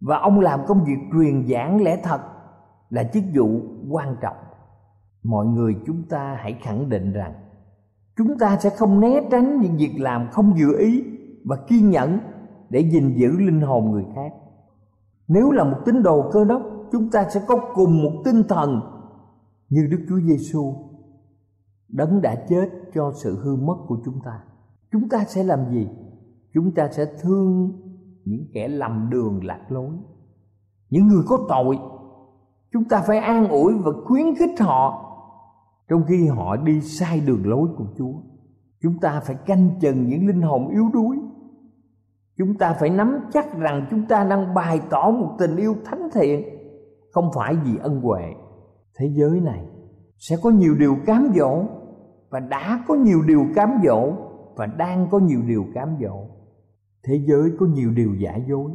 Và 0.00 0.18
ông 0.18 0.40
làm 0.40 0.60
công 0.66 0.84
việc 0.84 0.98
truyền 1.12 1.48
giảng 1.48 1.82
lẽ 1.82 2.00
thật 2.02 2.20
là 2.90 3.04
chức 3.04 3.24
vụ 3.34 3.60
quan 3.90 4.16
trọng. 4.20 4.36
Mọi 5.22 5.46
người 5.46 5.76
chúng 5.86 6.02
ta 6.08 6.36
hãy 6.40 6.58
khẳng 6.62 6.88
định 6.88 7.12
rằng 7.12 7.34
chúng 8.16 8.38
ta 8.38 8.56
sẽ 8.56 8.70
không 8.70 9.00
né 9.00 9.20
tránh 9.30 9.60
những 9.60 9.76
việc 9.76 9.94
làm 9.98 10.28
không 10.32 10.58
dự 10.58 10.78
ý 10.78 11.04
và 11.44 11.56
kiên 11.68 11.90
nhẫn 11.90 12.18
để 12.70 12.80
gìn 12.80 13.14
giữ 13.16 13.30
linh 13.38 13.60
hồn 13.60 13.90
người 13.90 14.04
khác. 14.14 14.32
Nếu 15.28 15.50
là 15.50 15.64
một 15.64 15.78
tín 15.84 16.02
đồ 16.02 16.30
cơ 16.32 16.44
đốc, 16.44 16.62
chúng 16.92 17.10
ta 17.10 17.24
sẽ 17.30 17.40
có 17.46 17.56
cùng 17.74 18.02
một 18.02 18.12
tinh 18.24 18.42
thần 18.48 18.80
như 19.72 19.86
Đức 19.90 20.04
Chúa 20.08 20.20
Giêsu 20.20 20.74
đấng 21.88 22.22
đã 22.22 22.34
chết 22.48 22.68
cho 22.94 23.12
sự 23.22 23.38
hư 23.42 23.56
mất 23.56 23.76
của 23.86 23.98
chúng 24.04 24.20
ta. 24.24 24.40
Chúng 24.92 25.08
ta 25.08 25.24
sẽ 25.24 25.44
làm 25.44 25.70
gì? 25.70 25.88
Chúng 26.54 26.74
ta 26.74 26.88
sẽ 26.92 27.04
thương 27.20 27.72
những 28.24 28.46
kẻ 28.54 28.68
lầm 28.68 29.10
đường 29.10 29.44
lạc 29.44 29.60
lối. 29.68 29.90
Những 30.90 31.06
người 31.06 31.22
có 31.26 31.38
tội, 31.48 31.78
chúng 32.72 32.84
ta 32.84 33.02
phải 33.06 33.18
an 33.18 33.48
ủi 33.48 33.74
và 33.84 33.92
khuyến 34.04 34.34
khích 34.34 34.60
họ. 34.60 35.08
Trong 35.88 36.04
khi 36.08 36.26
họ 36.26 36.56
đi 36.56 36.80
sai 36.80 37.20
đường 37.20 37.46
lối 37.46 37.68
của 37.76 37.86
chúa, 37.98 38.14
chúng 38.82 38.98
ta 39.00 39.20
phải 39.20 39.36
canh 39.46 39.70
chừng 39.80 40.08
những 40.08 40.26
linh 40.26 40.42
hồn 40.42 40.68
yếu 40.68 40.90
đuối. 40.92 41.18
Chúng 42.38 42.58
ta 42.58 42.76
phải 42.80 42.90
nắm 42.90 43.18
chắc 43.32 43.58
rằng 43.58 43.86
chúng 43.90 44.06
ta 44.06 44.24
đang 44.24 44.54
bày 44.54 44.80
tỏ 44.90 45.10
một 45.10 45.36
tình 45.38 45.56
yêu 45.56 45.76
thánh 45.84 46.08
thiện, 46.14 46.44
không 47.12 47.30
phải 47.34 47.56
vì 47.64 47.76
ân 47.76 48.00
huệ 48.00 48.34
thế 48.98 49.10
giới 49.14 49.40
này 49.40 49.64
sẽ 50.18 50.36
có 50.42 50.50
nhiều 50.50 50.74
điều 50.74 50.96
cám 51.06 51.32
dỗ 51.36 51.64
và 52.30 52.40
đã 52.40 52.84
có 52.88 52.94
nhiều 52.94 53.22
điều 53.22 53.46
cám 53.54 53.70
dỗ 53.84 54.12
và 54.56 54.66
đang 54.66 55.08
có 55.10 55.18
nhiều 55.18 55.42
điều 55.46 55.66
cám 55.74 55.96
dỗ. 56.00 56.26
Thế 57.04 57.24
giới 57.26 57.52
có 57.60 57.66
nhiều 57.66 57.90
điều 57.90 58.14
giả 58.14 58.36
dối 58.48 58.70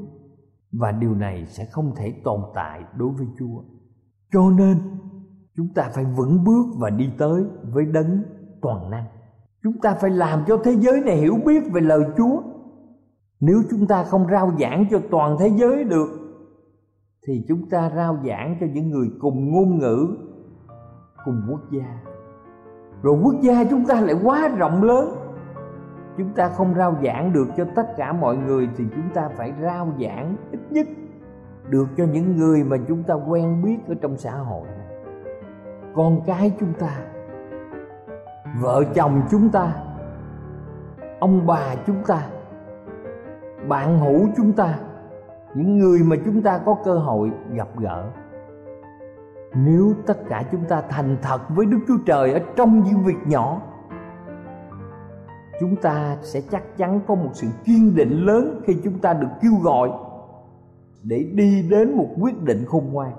và 0.71 0.91
điều 0.91 1.15
này 1.15 1.45
sẽ 1.45 1.65
không 1.65 1.95
thể 1.95 2.13
tồn 2.23 2.41
tại 2.55 2.83
đối 2.97 3.09
với 3.09 3.27
chúa. 3.39 3.63
Cho 4.33 4.49
nên, 4.49 4.77
chúng 5.55 5.73
ta 5.75 5.89
phải 5.93 6.05
vững 6.05 6.43
bước 6.43 6.65
và 6.77 6.89
đi 6.89 7.09
tới 7.17 7.43
với 7.73 7.85
đấng 7.85 8.23
toàn 8.61 8.89
năng. 8.89 9.05
Chúng 9.63 9.81
ta 9.81 9.97
phải 10.01 10.09
làm 10.09 10.43
cho 10.47 10.57
thế 10.63 10.75
giới 10.79 11.01
này 11.01 11.17
hiểu 11.17 11.35
biết 11.45 11.63
về 11.73 11.81
lời 11.81 12.03
chúa. 12.17 12.41
Nếu 13.39 13.61
chúng 13.69 13.87
ta 13.87 14.03
không 14.03 14.27
rao 14.31 14.51
giảng 14.59 14.85
cho 14.91 15.01
toàn 15.11 15.37
thế 15.39 15.49
giới 15.49 15.83
được 15.83 16.26
thì 17.27 17.45
chúng 17.47 17.69
ta 17.69 17.91
rao 17.95 18.17
giảng 18.25 18.57
cho 18.59 18.67
những 18.73 18.89
người 18.89 19.07
cùng 19.19 19.51
ngôn 19.51 19.79
ngữ, 19.79 20.07
cùng 21.25 21.41
quốc 21.49 21.61
gia. 21.71 21.99
Rồi 23.01 23.19
quốc 23.23 23.35
gia 23.41 23.63
chúng 23.63 23.85
ta 23.85 24.01
lại 24.01 24.15
quá 24.23 24.47
rộng 24.57 24.83
lớn. 24.83 25.09
Chúng 26.17 26.33
ta 26.33 26.49
không 26.49 26.73
rao 26.75 26.95
giảng 27.03 27.33
được 27.33 27.47
cho 27.57 27.65
tất 27.75 27.97
cả 27.97 28.13
mọi 28.13 28.37
người 28.37 28.69
thì 28.77 28.83
chúng 28.95 29.09
ta 29.13 29.29
phải 29.37 29.53
rao 29.61 29.87
giảng 30.01 30.35
ít 30.51 30.59
nhất 30.69 30.87
được 31.69 31.87
cho 31.97 32.03
những 32.11 32.35
người 32.35 32.63
mà 32.63 32.77
chúng 32.87 33.03
ta 33.03 33.13
quen 33.13 33.63
biết 33.63 33.77
ở 33.87 33.95
trong 34.01 34.17
xã 34.17 34.31
hội. 34.31 34.67
Con 35.95 36.21
cái 36.25 36.51
chúng 36.59 36.73
ta, 36.79 36.99
vợ 38.61 38.83
chồng 38.95 39.21
chúng 39.31 39.49
ta, 39.49 39.73
ông 41.19 41.47
bà 41.47 41.75
chúng 41.87 42.03
ta, 42.07 42.21
bạn 43.67 43.99
hữu 43.99 44.27
chúng 44.37 44.53
ta 44.53 44.79
những 45.55 45.77
người 45.77 45.99
mà 46.03 46.15
chúng 46.25 46.41
ta 46.41 46.57
có 46.65 46.77
cơ 46.83 46.97
hội 46.97 47.31
gặp 47.53 47.67
gỡ, 47.77 48.09
nếu 49.55 49.93
tất 50.05 50.17
cả 50.29 50.43
chúng 50.51 50.65
ta 50.69 50.81
thành 50.89 51.17
thật 51.21 51.41
với 51.49 51.65
đức 51.65 51.79
chúa 51.87 51.97
trời 52.05 52.33
ở 52.33 52.39
trong 52.55 52.83
những 52.83 53.03
việc 53.03 53.17
nhỏ, 53.27 53.61
chúng 55.59 55.75
ta 55.75 56.17
sẽ 56.21 56.41
chắc 56.41 56.77
chắn 56.77 56.99
có 57.07 57.15
một 57.15 57.29
sự 57.33 57.47
kiên 57.65 57.95
định 57.95 58.25
lớn 58.25 58.61
khi 58.65 58.77
chúng 58.83 58.99
ta 58.99 59.13
được 59.13 59.27
kêu 59.41 59.51
gọi 59.63 59.89
để 61.03 61.31
đi 61.33 61.67
đến 61.69 61.97
một 61.97 62.07
quyết 62.21 62.43
định 62.43 62.65
khôn 62.65 62.83
ngoan. 62.91 63.11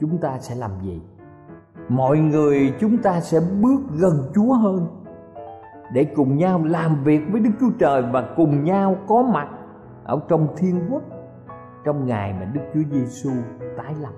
Chúng 0.00 0.18
ta 0.18 0.38
sẽ 0.38 0.54
làm 0.54 0.70
gì? 0.82 1.02
Mọi 1.88 2.18
người 2.18 2.74
chúng 2.80 2.98
ta 2.98 3.20
sẽ 3.20 3.40
bước 3.62 3.80
gần 3.90 4.30
chúa 4.34 4.52
hơn 4.54 4.86
để 5.92 6.04
cùng 6.04 6.36
nhau 6.36 6.64
làm 6.64 7.04
việc 7.04 7.20
với 7.32 7.40
đức 7.40 7.50
chúa 7.60 7.70
trời 7.78 8.02
và 8.12 8.32
cùng 8.36 8.64
nhau 8.64 8.96
có 9.06 9.22
mặt 9.22 9.48
ở 10.04 10.20
trong 10.28 10.48
thiên 10.56 10.80
quốc, 10.90 11.02
trong 11.84 12.06
ngày 12.06 12.32
mà 12.32 12.44
đức 12.44 12.60
chúa 12.74 12.80
giêsu 12.90 13.30
tái 13.76 13.94
lập, 14.02 14.12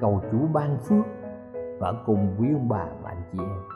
cầu 0.00 0.22
chúa 0.32 0.46
ban 0.52 0.78
phước 0.78 1.04
và 1.80 1.92
cùng 2.06 2.36
quý 2.38 2.48
ông 2.52 2.68
bà 2.68 2.86
và 3.02 3.10
anh 3.10 3.22
chị 3.32 3.38
em. 3.38 3.75